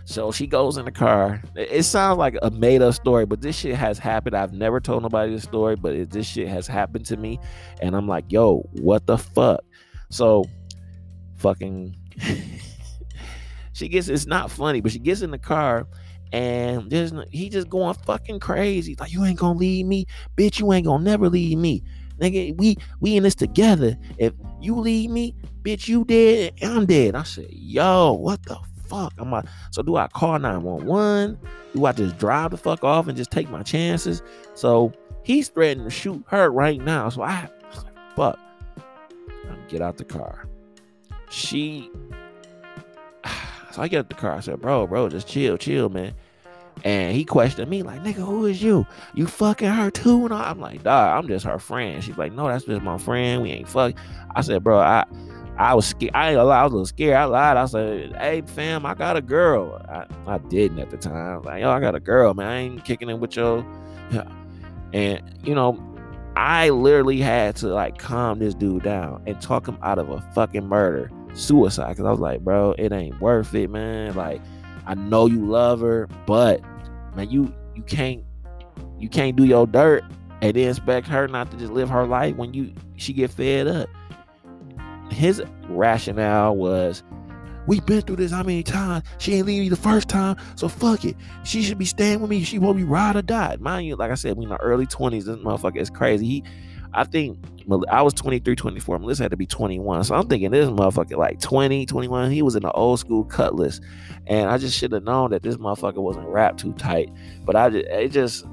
So 0.05 0.31
she 0.31 0.45
goes 0.45 0.77
in 0.77 0.85
the 0.85 0.91
car. 0.91 1.41
It 1.55 1.83
sounds 1.83 2.19
like 2.19 2.37
a 2.43 2.51
made 2.51 2.83
up 2.83 2.93
story, 2.93 3.25
but 3.25 3.41
this 3.41 3.57
shit 3.57 3.75
has 3.75 3.97
happened. 3.97 4.35
I've 4.35 4.53
never 4.53 4.79
told 4.79 5.01
nobody 5.01 5.33
this 5.33 5.43
story, 5.43 5.75
but 5.75 5.93
it, 5.93 6.11
this 6.11 6.27
shit 6.27 6.47
has 6.47 6.67
happened 6.67 7.07
to 7.07 7.17
me. 7.17 7.39
And 7.81 7.95
I'm 7.95 8.07
like, 8.07 8.31
yo, 8.31 8.69
what 8.73 9.07
the 9.07 9.17
fuck? 9.17 9.61
So 10.11 10.45
fucking 11.37 11.97
she 13.73 13.89
gets 13.89 14.07
it's 14.07 14.27
not 14.27 14.51
funny, 14.51 14.79
but 14.79 14.91
she 14.91 14.99
gets 14.99 15.21
in 15.21 15.31
the 15.31 15.39
car 15.39 15.87
and 16.31 16.89
there's 16.89 17.13
he 17.31 17.49
just 17.49 17.69
going 17.69 17.93
fucking 17.93 18.39
crazy. 18.39 18.95
Like, 18.99 19.13
you 19.13 19.23
ain't 19.23 19.39
gonna 19.39 19.57
leave 19.57 19.85
me, 19.85 20.05
bitch. 20.35 20.59
You 20.59 20.71
ain't 20.73 20.85
gonna 20.85 21.03
never 21.03 21.29
leave 21.29 21.57
me. 21.57 21.83
Nigga, 22.19 22.57
we 22.57 22.77
we 22.99 23.17
in 23.17 23.23
this 23.23 23.35
together. 23.35 23.97
If 24.17 24.33
you 24.61 24.75
leave 24.75 25.09
me, 25.09 25.35
bitch, 25.63 25.87
you 25.87 26.05
dead, 26.05 26.53
I'm 26.61 26.85
dead. 26.85 27.15
I 27.15 27.23
said, 27.23 27.47
yo, 27.49 28.13
what 28.13 28.43
the 28.43 28.57
fuck? 28.87 29.13
I'm 29.17 29.31
like, 29.31 29.45
so 29.71 29.81
do 29.81 29.95
I 29.97 30.07
call 30.07 30.39
911? 30.39 31.37
Do 31.73 31.85
I 31.85 31.91
just 31.91 32.17
drive 32.17 32.51
the 32.51 32.57
fuck 32.57 32.83
off 32.83 33.07
and 33.07 33.17
just 33.17 33.31
take 33.31 33.49
my 33.49 33.63
chances? 33.63 34.21
So 34.53 34.93
he's 35.23 35.49
threatening 35.49 35.85
to 35.85 35.91
shoot 35.91 36.23
her 36.27 36.49
right 36.49 36.79
now. 36.79 37.09
So 37.09 37.21
I, 37.21 37.49
I 37.71 37.75
like, 37.75 38.15
fuck. 38.15 38.39
I'm 39.49 39.67
get 39.67 39.81
out 39.81 39.97
the 39.97 40.05
car. 40.05 40.47
She 41.29 41.91
so 43.75 43.81
I 43.81 43.87
get 43.87 43.99
out 43.99 44.09
the 44.09 44.15
car. 44.15 44.33
I 44.33 44.39
said, 44.39 44.61
bro, 44.61 44.87
bro, 44.87 45.09
just 45.09 45.27
chill, 45.27 45.57
chill, 45.57 45.89
man. 45.89 46.13
And 46.83 47.15
he 47.15 47.23
questioned 47.23 47.69
me, 47.69 47.83
like, 47.83 48.03
nigga, 48.03 48.15
who 48.15 48.45
is 48.45 48.61
you? 48.61 48.85
You 49.13 49.27
fucking 49.27 49.69
her 49.69 49.91
too? 49.91 50.25
And 50.25 50.33
I'm 50.33 50.59
like, 50.59 50.83
dog, 50.83 51.17
I'm 51.17 51.27
just 51.27 51.45
her 51.45 51.59
friend. 51.59 52.03
She's 52.03 52.17
like, 52.17 52.33
no, 52.33 52.47
that's 52.47 52.65
just 52.65 52.81
my 52.81 52.97
friend. 52.97 53.41
We 53.41 53.51
ain't 53.51 53.67
fuck. 53.67 53.95
I 54.35 54.41
said, 54.41 54.63
bro, 54.63 54.79
I 54.79 55.05
I 55.57 55.73
was 55.73 55.85
scared. 55.85 56.11
I 56.13 56.31
ain't 56.31 56.39
I 56.39 56.43
was 56.43 56.71
a 56.71 56.75
little 56.75 56.85
scared. 56.85 57.15
I 57.15 57.23
lied. 57.25 57.57
I 57.57 57.65
said, 57.65 58.15
"Hey, 58.17 58.41
fam, 58.41 58.85
I 58.85 58.93
got 58.93 59.15
a 59.15 59.21
girl." 59.21 59.81
I, 59.87 60.05
I 60.27 60.37
didn't 60.37 60.79
at 60.79 60.89
the 60.89 60.97
time. 60.97 61.43
Like, 61.43 61.61
yo, 61.61 61.71
I 61.71 61.79
got 61.79 61.95
a 61.95 61.99
girl, 62.01 62.33
man. 62.33 62.47
I 62.47 62.57
ain't 62.57 62.83
kicking 62.83 63.09
it 63.09 63.19
with. 63.19 63.35
Yeah. 63.35 63.63
And 64.93 65.21
you 65.43 65.53
know, 65.53 65.77
I 66.37 66.69
literally 66.69 67.19
had 67.19 67.57
to 67.57 67.67
like 67.67 67.97
calm 67.97 68.39
this 68.39 68.53
dude 68.53 68.83
down 68.83 69.21
and 69.25 69.41
talk 69.41 69.67
him 69.67 69.77
out 69.81 69.99
of 69.99 70.09
a 70.09 70.21
fucking 70.33 70.67
murder, 70.69 71.11
suicide. 71.35 71.89
Because 71.89 72.05
I 72.05 72.11
was 72.11 72.19
like, 72.19 72.41
bro, 72.41 72.73
it 72.77 72.91
ain't 72.91 73.19
worth 73.21 73.53
it, 73.53 73.69
man. 73.69 74.15
Like, 74.15 74.41
I 74.85 74.95
know 74.95 75.27
you 75.27 75.45
love 75.45 75.81
her, 75.81 76.07
but 76.25 76.61
man, 77.15 77.29
you 77.29 77.53
you 77.75 77.83
can't 77.83 78.23
you 78.97 79.09
can't 79.09 79.35
do 79.35 79.43
your 79.45 79.67
dirt 79.67 80.03
and 80.41 80.55
then 80.55 80.69
expect 80.69 81.07
her 81.07 81.27
not 81.27 81.51
to 81.51 81.57
just 81.57 81.71
live 81.71 81.89
her 81.89 82.05
life 82.05 82.35
when 82.35 82.53
you 82.53 82.73
she 82.95 83.13
get 83.13 83.31
fed 83.31 83.67
up 83.67 83.89
his 85.09 85.41
rationale 85.69 86.55
was 86.55 87.03
We've 87.67 87.85
been 87.85 88.01
through 88.01 88.17
this 88.17 88.31
how 88.31 88.43
many 88.43 88.61
times? 88.61 89.03
She 89.17 89.33
ain't 89.33 89.47
leaving 89.47 89.63
me 89.63 89.69
the 89.69 89.75
first 89.75 90.07
time, 90.07 90.37
so 90.55 90.67
fuck 90.67 91.03
it. 91.03 91.15
She 91.43 91.63
should 91.63 91.79
be 91.79 91.85
staying 91.85 92.21
with 92.21 92.29
me. 92.29 92.43
She 92.43 92.59
won't 92.59 92.77
be 92.77 92.83
ride 92.83 93.15
or 93.15 93.23
die. 93.23 93.57
Mind 93.59 93.87
you, 93.87 93.95
like 93.95 94.11
I 94.11 94.13
said, 94.13 94.37
we 94.37 94.43
in 94.43 94.49
the 94.49 94.57
early 94.57 94.85
20s. 94.85 95.23
This 95.23 95.37
motherfucker 95.37 95.77
is 95.77 95.89
crazy. 95.89 96.27
He, 96.27 96.43
I 96.95 97.03
think 97.03 97.37
I 97.89 98.01
was 98.01 98.13
23, 98.13 98.55
24. 98.55 98.99
Melissa 98.99 99.23
had 99.23 99.31
to 99.31 99.37
be 99.37 99.45
21. 99.45 100.05
So 100.05 100.15
I'm 100.15 100.27
thinking 100.27 100.51
this 100.51 100.69
motherfucker 100.69 101.17
like 101.17 101.41
20, 101.41 101.85
21. 101.85 102.31
He 102.31 102.41
was 102.41 102.55
in 102.55 102.63
the 102.63 102.71
old 102.71 102.99
school 102.99 103.25
cutlass. 103.25 103.81
And 104.27 104.49
I 104.49 104.57
just 104.57 104.77
should 104.77 104.91
have 104.93 105.03
known 105.03 105.31
that 105.31 105.43
this 105.43 105.57
motherfucker 105.57 105.97
wasn't 105.97 106.27
wrapped 106.27 106.59
too 106.59 106.73
tight. 106.73 107.09
But 107.43 107.55
I 107.55 107.69
just, 107.69 107.85
it 107.87 108.09
just, 108.09 108.45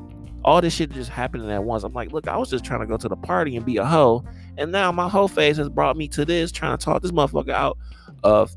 all 0.45 0.61
this 0.61 0.75
shit 0.75 0.91
just 0.91 1.09
happening 1.09 1.51
at 1.51 1.63
once. 1.63 1.85
I'm 1.85 1.93
like, 1.93 2.13
look, 2.13 2.27
I 2.27 2.37
was 2.37 2.51
just 2.51 2.65
trying 2.65 2.81
to 2.81 2.87
go 2.87 2.97
to 2.97 3.09
the 3.09 3.17
party 3.17 3.57
and 3.57 3.65
be 3.65 3.77
a 3.77 3.85
hoe. 3.85 4.25
And 4.59 4.73
now 4.73 4.91
my 4.91 5.09
hoe 5.09 5.29
phase 5.29 5.57
has 5.59 5.69
brought 5.69 5.97
me 5.97 6.09
to 6.09 6.25
this, 6.25 6.51
trying 6.51 6.77
to 6.77 6.85
talk 6.85 7.01
this 7.01 7.13
motherfucker 7.13 7.53
out 7.53 7.79
of 8.25 8.53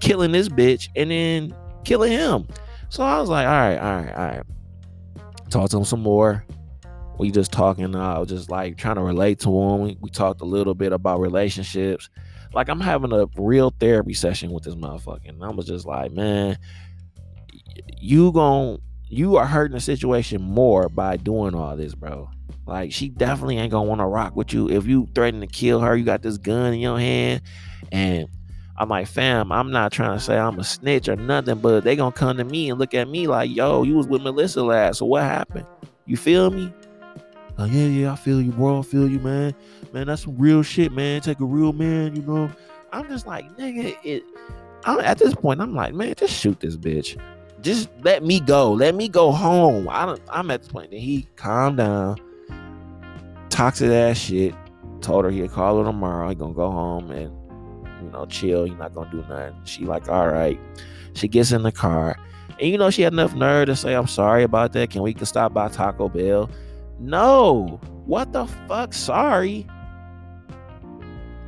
killing 0.00 0.32
this 0.32 0.48
bitch 0.48 0.88
and 0.94 1.10
then 1.10 1.54
killing 1.84 2.12
him. 2.12 2.46
So 2.88 3.02
I 3.02 3.18
was 3.20 3.28
like, 3.28 3.46
all 3.46 3.52
right, 3.52 3.78
all 3.78 4.02
right, 4.02 4.14
all 4.14 4.24
right. 4.26 4.42
Talk 5.50 5.70
to 5.70 5.78
him 5.78 5.84
some 5.84 6.00
more. 6.00 6.44
We 7.18 7.30
just 7.30 7.52
talking. 7.52 7.94
I 7.94 8.18
was 8.18 8.28
just 8.28 8.50
like 8.50 8.76
trying 8.76 8.96
to 8.96 9.02
relate 9.02 9.38
to 9.40 9.48
him. 9.48 9.82
We, 9.82 9.98
we 10.00 10.10
talked 10.10 10.40
a 10.40 10.44
little 10.44 10.74
bit 10.74 10.92
about 10.92 11.20
relationships. 11.20 12.10
Like 12.52 12.68
I'm 12.68 12.80
having 12.80 13.12
a 13.12 13.26
real 13.36 13.72
therapy 13.78 14.14
session 14.14 14.50
with 14.50 14.64
this 14.64 14.74
motherfucker. 14.74 15.28
And 15.28 15.42
I 15.44 15.50
was 15.50 15.66
just 15.66 15.86
like, 15.86 16.12
man, 16.12 16.58
you 17.98 18.32
gon' 18.32 18.78
you 19.08 19.36
are 19.36 19.46
hurting 19.46 19.74
the 19.74 19.80
situation 19.80 20.42
more 20.42 20.88
by 20.88 21.16
doing 21.16 21.54
all 21.54 21.76
this, 21.76 21.94
bro. 21.94 22.28
Like 22.66 22.92
she 22.92 23.08
definitely 23.08 23.58
ain't 23.58 23.70
gonna 23.70 23.88
want 23.88 24.00
to 24.00 24.06
rock 24.06 24.34
with 24.34 24.52
you 24.52 24.68
if 24.70 24.86
you 24.86 25.08
threaten 25.14 25.40
to 25.40 25.46
kill 25.46 25.80
her. 25.80 25.96
You 25.96 26.04
got 26.04 26.22
this 26.22 26.38
gun 26.38 26.74
in 26.74 26.80
your 26.80 26.98
hand, 26.98 27.42
and 27.92 28.26
I'm 28.76 28.88
like, 28.88 29.06
fam, 29.06 29.52
I'm 29.52 29.70
not 29.70 29.92
trying 29.92 30.18
to 30.18 30.24
say 30.24 30.36
I'm 30.36 30.58
a 30.58 30.64
snitch 30.64 31.08
or 31.08 31.16
nothing, 31.16 31.58
but 31.58 31.84
they 31.84 31.94
gonna 31.94 32.12
come 32.12 32.38
to 32.38 32.44
me 32.44 32.70
and 32.70 32.78
look 32.78 32.94
at 32.94 33.08
me 33.08 33.26
like, 33.26 33.54
yo, 33.54 33.82
you 33.82 33.94
was 33.94 34.08
with 34.08 34.22
Melissa 34.22 34.62
last, 34.62 34.98
so 34.98 35.06
what 35.06 35.22
happened? 35.22 35.66
You 36.06 36.16
feel 36.16 36.50
me? 36.50 36.72
Like, 37.56 37.72
yeah, 37.72 37.86
yeah, 37.86 38.12
I 38.12 38.16
feel 38.16 38.40
you, 38.40 38.52
bro. 38.52 38.80
I 38.80 38.82
feel 38.82 39.08
you, 39.08 39.20
man. 39.20 39.54
Man, 39.92 40.06
that's 40.06 40.22
some 40.22 40.36
real 40.36 40.62
shit, 40.62 40.92
man. 40.92 41.20
Take 41.20 41.40
a 41.40 41.44
real 41.44 41.72
man, 41.72 42.16
you 42.16 42.22
know. 42.22 42.50
I'm 42.92 43.08
just 43.08 43.26
like, 43.26 43.56
nigga, 43.56 43.96
it. 44.02 44.24
I'm, 44.84 45.00
at 45.00 45.18
this 45.18 45.34
point, 45.34 45.60
I'm 45.60 45.74
like, 45.74 45.94
man, 45.94 46.14
just 46.16 46.34
shoot 46.34 46.60
this 46.60 46.76
bitch. 46.76 47.18
Just 47.60 47.88
let 48.02 48.22
me 48.22 48.40
go. 48.40 48.72
Let 48.72 48.94
me 48.94 49.08
go 49.08 49.32
home. 49.32 49.88
I 49.88 50.04
don't. 50.04 50.20
I'm 50.28 50.50
at 50.50 50.64
the 50.64 50.70
point 50.70 50.90
that 50.90 50.98
he 50.98 51.26
calm 51.36 51.76
down 51.76 52.18
toxic 53.54 53.90
ass 53.90 54.18
shit. 54.18 54.54
Told 55.00 55.24
her 55.24 55.30
he'd 55.30 55.50
call 55.50 55.78
her 55.78 55.84
tomorrow. 55.84 56.28
He 56.28 56.34
gonna 56.34 56.54
go 56.54 56.70
home 56.70 57.10
and 57.10 57.32
you 58.02 58.10
know 58.10 58.26
chill. 58.26 58.64
He 58.64 58.74
not 58.74 58.94
gonna 58.94 59.10
do 59.10 59.24
nothing. 59.28 59.54
She 59.64 59.84
like, 59.84 60.08
all 60.08 60.28
right. 60.28 60.58
She 61.14 61.28
gets 61.28 61.52
in 61.52 61.62
the 61.62 61.70
car, 61.70 62.16
and 62.58 62.68
you 62.68 62.76
know 62.76 62.90
she 62.90 63.02
had 63.02 63.12
enough 63.12 63.34
nerve 63.34 63.66
to 63.66 63.76
say, 63.76 63.94
"I'm 63.94 64.08
sorry 64.08 64.42
about 64.42 64.72
that. 64.72 64.90
Can 64.90 65.02
we 65.02 65.14
can 65.14 65.26
stop 65.26 65.54
by 65.54 65.68
Taco 65.68 66.08
Bell?" 66.08 66.50
No. 66.98 67.80
What 68.06 68.32
the 68.32 68.46
fuck? 68.68 68.92
Sorry. 68.92 69.66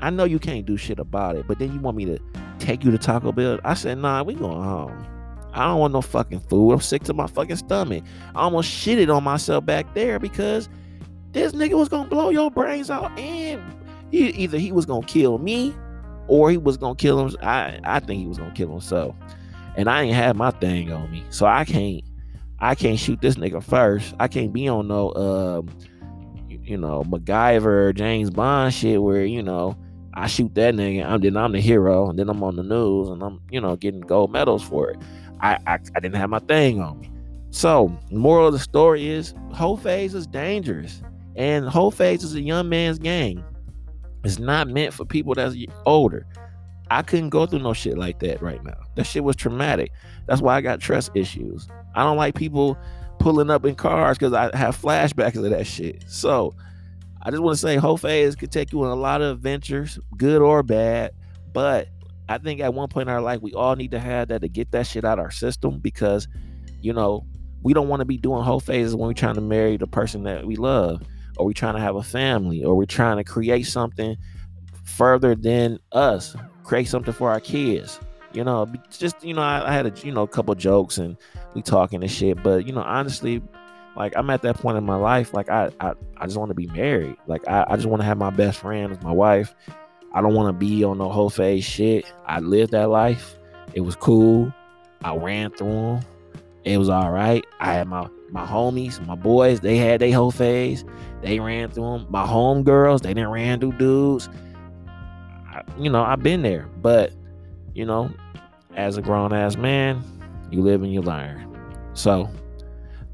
I 0.00 0.11
know 0.11 0.24
you 0.24 0.38
can't 0.38 0.66
do 0.66 0.76
shit 0.76 0.98
about 0.98 1.37
it, 1.37 1.46
but 1.46 1.59
then 1.59 1.72
you 1.72 1.80
want 1.80 1.96
me 1.96 2.04
to 2.06 2.18
take 2.59 2.85
you 2.85 2.90
to 2.90 2.98
Taco 2.98 3.32
Bell? 3.32 3.59
I 3.64 3.74
said, 3.74 3.98
nah, 3.98 4.22
we 4.22 4.35
going 4.35 4.62
home. 4.62 5.06
I 5.52 5.64
don't 5.68 5.80
want 5.80 5.94
no 5.94 6.02
fucking 6.02 6.40
food. 6.40 6.72
I'm 6.72 6.80
sick 6.80 7.02
to 7.04 7.14
my 7.14 7.26
fucking 7.26 7.56
stomach. 7.56 8.04
I 8.35 8.42
almost 8.42 8.70
shitted 8.70 9.14
on 9.14 9.24
myself 9.24 9.64
back 9.64 9.94
there 9.94 10.18
because 10.18 10.68
this 11.32 11.52
nigga 11.52 11.74
was 11.74 11.88
gonna 11.88 12.09
blow 12.09 12.28
your 12.28 12.50
brains 12.50 12.90
out 12.90 13.18
and 13.18 13.62
he, 14.11 14.28
either 14.30 14.59
he 14.59 14.70
was 14.70 14.85
gonna 14.85 15.06
kill 15.06 15.38
me 15.38 15.74
or 16.28 16.50
he 16.50 16.59
was 16.59 16.76
gonna 16.76 16.94
kill 16.94 17.26
him. 17.26 17.37
I 17.42 17.80
I 17.85 18.00
think 18.00 18.20
he 18.20 18.26
was 18.26 18.37
gonna 18.37 18.52
kill 18.52 18.70
himself. 18.70 19.14
And 19.76 19.88
I 19.88 20.02
ain't 20.02 20.14
had 20.14 20.37
my 20.37 20.50
thing 20.50 20.92
on 20.92 21.11
me. 21.11 21.24
So 21.30 21.46
I 21.46 21.64
can't 21.64 22.02
I 22.58 22.74
can't 22.74 22.98
shoot 22.98 23.20
this 23.20 23.36
nigga 23.36 23.62
first. 23.62 24.14
I 24.18 24.28
can't 24.28 24.52
be 24.52 24.68
on 24.68 24.88
no 24.88 25.12
um 25.14 25.68
you 26.48 26.76
know 26.76 27.04
MacGyver 27.04 27.94
James 27.94 28.30
Bond 28.30 28.72
shit 28.74 29.02
where, 29.02 29.24
you 29.24 29.42
know, 29.42 29.76
I 30.14 30.26
shoot 30.26 30.54
that 30.54 30.74
nigga, 30.74 31.04
I'm 31.04 31.20
then 31.20 31.36
I'm 31.36 31.52
the 31.52 31.60
hero, 31.60 32.08
and 32.08 32.18
then 32.18 32.28
I'm 32.28 32.42
on 32.42 32.56
the 32.56 32.62
news 32.62 33.08
and 33.08 33.22
I'm, 33.22 33.40
you 33.50 33.60
know, 33.60 33.76
getting 33.76 34.00
gold 34.00 34.32
medals 34.32 34.62
for 34.62 34.90
it. 34.90 34.98
I 35.40 35.58
I, 35.66 35.74
I 35.94 36.00
didn't 36.00 36.14
have 36.14 36.30
my 36.30 36.38
thing 36.40 36.80
on 36.80 37.00
me. 37.00 37.10
So, 37.50 37.96
moral 38.10 38.48
of 38.48 38.52
the 38.52 38.58
story 38.58 39.08
is 39.08 39.34
hoe 39.52 39.76
phase 39.76 40.14
is 40.14 40.26
dangerous. 40.26 41.02
And 41.36 41.68
hoe 41.68 41.90
phase 41.90 42.24
is 42.24 42.34
a 42.34 42.40
young 42.40 42.68
man's 42.68 42.98
game. 42.98 43.44
It's 44.24 44.38
not 44.38 44.68
meant 44.68 44.94
for 44.94 45.04
people 45.04 45.34
that's 45.34 45.54
older. 45.84 46.26
I 46.90 47.02
couldn't 47.02 47.30
go 47.30 47.46
through 47.46 47.60
no 47.60 47.72
shit 47.72 47.98
like 47.98 48.20
that 48.20 48.40
right 48.40 48.62
now. 48.64 48.78
That 48.94 49.04
shit 49.04 49.24
was 49.24 49.36
traumatic. 49.36 49.92
That's 50.26 50.40
why 50.40 50.56
I 50.56 50.60
got 50.60 50.80
trust 50.80 51.10
issues. 51.14 51.68
I 51.96 52.04
don't 52.04 52.16
like 52.16 52.35
people 52.35 52.78
pulling 53.18 53.50
up 53.50 53.64
in 53.64 53.74
cars 53.74 54.18
because 54.18 54.32
I 54.32 54.56
have 54.56 54.80
flashbacks 54.80 55.37
of 55.37 55.50
that 55.50 55.66
shit. 55.66 56.04
So 56.06 56.54
I 57.22 57.30
just 57.30 57.42
want 57.42 57.56
to 57.56 57.61
say 57.61 57.76
hoe 57.76 57.96
phase 57.96 58.37
could 58.37 58.52
take 58.52 58.72
you 58.72 58.85
on 58.85 58.90
a 58.90 58.94
lot 58.94 59.22
of 59.22 59.38
adventures, 59.38 59.98
good 60.16 60.42
or 60.42 60.62
bad. 60.62 61.12
But 61.52 61.88
I 62.28 62.38
think 62.38 62.61
at 62.61 62.74
one 62.74 62.88
point 62.88 63.09
in 63.09 63.14
our 63.14 63.22
life, 63.22 63.40
we 63.40 63.52
all 63.54 63.74
need 63.76 63.92
to 63.92 63.98
have 63.98 64.28
that 64.28 64.42
to 64.42 64.48
get 64.48 64.70
that 64.72 64.87
shit 64.87 65.04
out 65.04 65.18
of 65.18 65.24
our 65.24 65.30
system 65.30 65.78
because, 65.78 66.28
you 66.80 66.92
know, 66.92 67.24
we 67.62 67.72
don't 67.72 67.88
want 67.88 68.00
to 68.00 68.04
be 68.04 68.18
doing 68.18 68.42
hoe 68.42 68.61
phases 68.61 68.94
when 68.94 69.09
we're 69.09 69.14
trying 69.14 69.35
to 69.37 69.40
marry 69.40 69.76
the 69.76 69.87
person 69.87 70.22
that 70.24 70.46
we 70.46 70.56
love, 70.56 71.02
or 71.37 71.46
we're 71.46 71.52
trying 71.52 71.74
to 71.74 71.80
have 71.80 71.96
a 71.96 72.02
family, 72.02 72.62
or 72.62 72.76
we're 72.76 72.85
trying 72.85 73.16
to 73.16 73.24
create 73.24 73.66
something 73.66 74.16
further 74.85 75.35
than 75.35 75.78
us, 75.92 76.37
create 76.62 76.88
something 76.88 77.14
for 77.14 77.30
our 77.30 77.40
kids. 77.40 77.98
You 78.37 78.44
know, 78.44 78.70
just 78.90 79.25
you 79.25 79.33
know, 79.33 79.40
I, 79.40 79.70
I 79.70 79.72
had 79.72 79.87
a 79.87 80.07
you 80.07 80.12
know 80.12 80.22
a 80.22 80.29
couple 80.29 80.55
jokes 80.55 80.99
and 80.99 81.16
we 81.55 81.62
talking 81.62 82.03
and 82.03 82.11
shit, 82.12 82.42
but 82.42 82.66
you 82.66 82.72
know, 82.75 82.83
honestly, 82.83 83.42
like 83.96 84.12
I'm 84.14 84.29
at 84.29 84.42
that 84.42 84.59
point 84.59 84.77
in 84.77 84.85
my 84.85 84.96
life, 84.96 85.33
like 85.33 85.49
I 85.49 85.70
I, 85.81 85.94
I 86.18 86.27
just 86.27 86.37
want 86.37 86.51
to 86.51 86.55
be 86.55 86.66
married. 86.66 87.16
Like 87.27 87.49
I, 87.49 87.64
I 87.66 87.77
just 87.77 87.88
want 87.88 88.03
to 88.03 88.07
have 88.07 88.18
my 88.18 88.29
best 88.29 88.59
friend 88.59 88.92
as 88.92 89.03
my 89.03 89.11
wife. 89.11 89.55
I 90.12 90.20
don't 90.20 90.35
want 90.35 90.49
to 90.49 90.53
be 90.53 90.85
on 90.85 90.99
no 90.99 91.09
hoe 91.09 91.31
phase 91.31 91.64
shit. 91.64 92.05
I 92.27 92.40
lived 92.40 92.72
that 92.72 92.90
life. 92.90 93.38
It 93.72 93.81
was 93.81 93.96
cool. 93.96 94.53
I 95.03 95.16
ran 95.16 95.51
through 95.53 95.70
them. 95.70 96.01
It 96.64 96.77
was 96.77 96.90
all 96.90 97.11
right. 97.11 97.42
I 97.59 97.72
had 97.72 97.88
my 97.88 98.07
my 98.29 98.44
homies, 98.44 99.05
my 99.07 99.14
boys. 99.14 99.61
They 99.61 99.79
had 99.79 100.03
their 100.03 100.12
hoe 100.12 100.31
phase. 100.31 100.85
They 101.22 101.40
ran 101.40 101.70
through 101.70 102.01
them. 102.01 102.07
My 102.11 102.27
home 102.27 102.64
girls, 102.64 103.01
they 103.01 103.14
didn't 103.14 103.31
ran 103.31 103.61
through 103.61 103.79
dudes. 103.79 104.29
I, 105.49 105.62
you 105.79 105.88
know, 105.88 106.03
I've 106.03 106.22
been 106.22 106.42
there, 106.42 106.68
but 106.83 107.12
you 107.76 107.84
know, 107.84 108.10
as 108.74 108.96
a 108.96 109.02
grown 109.02 109.34
ass 109.34 109.56
man, 109.56 110.02
you 110.50 110.62
live 110.62 110.82
and 110.82 110.92
you 110.92 111.02
learn. 111.02 111.46
So, 111.92 112.30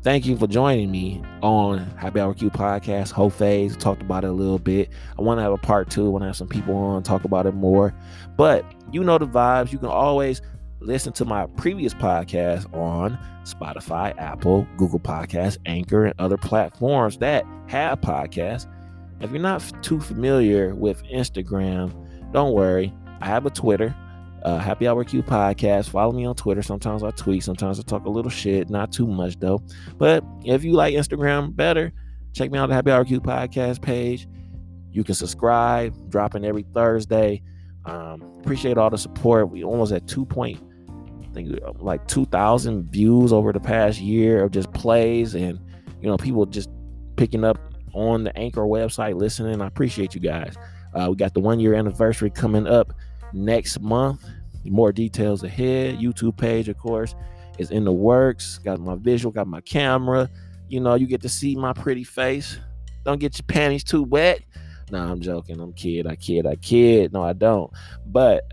thank 0.02 0.24
you 0.24 0.36
for 0.36 0.46
joining 0.46 0.90
me 0.90 1.20
on 1.42 1.78
Happy 1.96 2.20
Hour 2.20 2.32
Q 2.32 2.48
podcast. 2.48 3.10
Hoe 3.10 3.28
phase 3.28 3.76
talked 3.76 4.02
about 4.02 4.22
it 4.22 4.28
a 4.28 4.32
little 4.32 4.60
bit. 4.60 4.90
I 5.18 5.22
want 5.22 5.38
to 5.38 5.42
have 5.42 5.52
a 5.52 5.58
part 5.58 5.90
two. 5.90 6.06
I 6.06 6.08
want 6.10 6.22
to 6.22 6.26
have 6.26 6.36
some 6.36 6.46
people 6.46 6.76
on 6.76 7.02
talk 7.02 7.24
about 7.24 7.46
it 7.46 7.54
more. 7.54 7.92
But 8.36 8.64
you 8.92 9.02
know 9.02 9.18
the 9.18 9.26
vibes. 9.26 9.72
You 9.72 9.78
can 9.78 9.88
always 9.88 10.40
listen 10.78 11.12
to 11.14 11.24
my 11.24 11.46
previous 11.56 11.92
podcast 11.92 12.72
on 12.72 13.18
Spotify, 13.44 14.16
Apple, 14.16 14.66
Google 14.76 15.00
Podcasts, 15.00 15.58
Anchor, 15.66 16.04
and 16.04 16.14
other 16.20 16.36
platforms 16.36 17.18
that 17.18 17.44
have 17.66 18.00
podcasts. 18.00 18.68
If 19.20 19.32
you're 19.32 19.40
not 19.40 19.72
too 19.82 20.00
familiar 20.00 20.72
with 20.74 21.02
Instagram, 21.04 21.92
don't 22.32 22.52
worry. 22.52 22.92
I 23.20 23.26
have 23.26 23.46
a 23.46 23.50
Twitter, 23.50 23.94
uh, 24.44 24.58
Happy 24.58 24.86
Hour 24.86 25.04
Q 25.04 25.22
podcast. 25.22 25.90
Follow 25.90 26.12
me 26.12 26.24
on 26.24 26.34
Twitter. 26.34 26.62
Sometimes 26.62 27.02
I 27.02 27.10
tweet, 27.12 27.42
sometimes 27.42 27.78
I 27.78 27.82
talk 27.82 28.04
a 28.04 28.10
little 28.10 28.30
shit, 28.30 28.70
not 28.70 28.92
too 28.92 29.06
much 29.06 29.38
though. 29.38 29.62
But 29.98 30.24
if 30.44 30.64
you 30.64 30.72
like 30.72 30.94
Instagram 30.94 31.54
better, 31.54 31.92
check 32.32 32.50
me 32.50 32.58
out 32.58 32.68
the 32.68 32.74
Happy 32.74 32.90
Hour 32.90 33.04
Q 33.04 33.20
podcast 33.20 33.82
page. 33.82 34.26
You 34.90 35.04
can 35.04 35.14
subscribe, 35.14 36.10
dropping 36.10 36.44
every 36.44 36.64
Thursday. 36.74 37.42
Um, 37.84 38.22
appreciate 38.40 38.78
all 38.78 38.90
the 38.90 38.98
support. 38.98 39.50
We 39.50 39.64
almost 39.64 39.92
at 39.92 40.06
two 40.06 40.24
point 40.24 40.60
I 41.32 41.34
think 41.34 41.58
like 41.78 42.06
2,000 42.08 42.90
views 42.90 43.32
over 43.32 43.52
the 43.52 43.60
past 43.60 44.00
year 44.00 44.44
of 44.44 44.50
just 44.50 44.70
plays 44.74 45.34
and, 45.34 45.58
you 46.00 46.08
know, 46.08 46.18
people 46.18 46.44
just 46.44 46.68
picking 47.16 47.42
up 47.42 47.58
on 47.94 48.24
the 48.24 48.36
Anchor 48.36 48.62
website, 48.62 49.18
listening. 49.18 49.62
I 49.62 49.66
appreciate 49.66 50.14
you 50.14 50.20
guys. 50.20 50.56
Uh, 50.94 51.06
we 51.08 51.16
got 51.16 51.32
the 51.32 51.40
one 51.40 51.58
year 51.58 51.74
anniversary 51.74 52.28
coming 52.28 52.66
up 52.66 52.92
next 53.32 53.80
month. 53.80 54.24
More 54.64 54.92
details 54.92 55.42
ahead. 55.42 55.98
YouTube 55.98 56.36
page, 56.36 56.68
of 56.68 56.78
course, 56.78 57.14
is 57.58 57.70
in 57.70 57.84
the 57.84 57.92
works. 57.92 58.58
Got 58.58 58.80
my 58.80 58.94
visual, 58.96 59.32
got 59.32 59.46
my 59.48 59.60
camera. 59.60 60.30
You 60.68 60.80
know, 60.80 60.94
you 60.94 61.06
get 61.06 61.22
to 61.22 61.28
see 61.28 61.56
my 61.56 61.72
pretty 61.72 62.04
face. 62.04 62.58
Don't 63.04 63.18
get 63.18 63.36
your 63.36 63.44
panties 63.48 63.84
too 63.84 64.02
wet. 64.02 64.40
No, 64.90 64.98
I'm 64.98 65.20
joking. 65.20 65.60
I'm 65.60 65.72
kid. 65.72 66.06
I 66.06 66.16
kid. 66.16 66.46
I 66.46 66.56
kid. 66.56 67.12
No, 67.12 67.22
I 67.22 67.32
don't. 67.32 67.70
But 68.06 68.44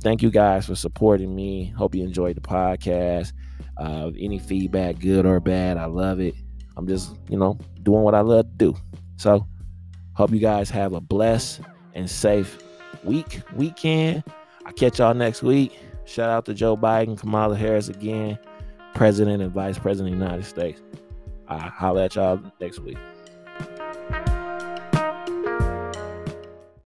thank 0.00 0.22
you 0.22 0.30
guys 0.30 0.66
for 0.66 0.74
supporting 0.74 1.34
me. 1.34 1.66
Hope 1.76 1.94
you 1.94 2.04
enjoyed 2.04 2.36
the 2.36 2.40
podcast. 2.40 3.32
Uh, 3.76 4.10
any 4.18 4.38
feedback, 4.38 4.98
good 4.98 5.26
or 5.26 5.38
bad, 5.38 5.76
I 5.76 5.84
love 5.84 6.20
it. 6.20 6.34
I'm 6.76 6.86
just, 6.86 7.14
you 7.28 7.36
know, 7.36 7.58
doing 7.82 8.02
what 8.02 8.14
I 8.14 8.20
love 8.20 8.46
to 8.46 8.56
do. 8.56 8.76
So, 9.16 9.46
hope 10.14 10.30
you 10.30 10.40
guys 10.40 10.70
have 10.70 10.94
a 10.94 11.00
blessed 11.00 11.60
and 11.94 12.08
safe 12.08 12.58
week, 13.04 13.42
weekend. 13.54 14.22
I'll 14.64 14.72
catch 14.72 14.98
y'all 14.98 15.14
next 15.14 15.42
week. 15.42 15.78
Shout 16.04 16.30
out 16.30 16.44
to 16.46 16.54
Joe 16.54 16.76
Biden, 16.76 17.18
Kamala 17.18 17.56
Harris 17.56 17.88
again, 17.88 18.38
President 18.94 19.42
and 19.42 19.52
Vice 19.52 19.78
President 19.78 20.14
of 20.14 20.18
the 20.18 20.24
United 20.24 20.44
States. 20.46 20.80
I'll 21.48 21.58
holler 21.58 22.02
at 22.02 22.14
y'all 22.14 22.40
next 22.60 22.78
week. 22.80 22.98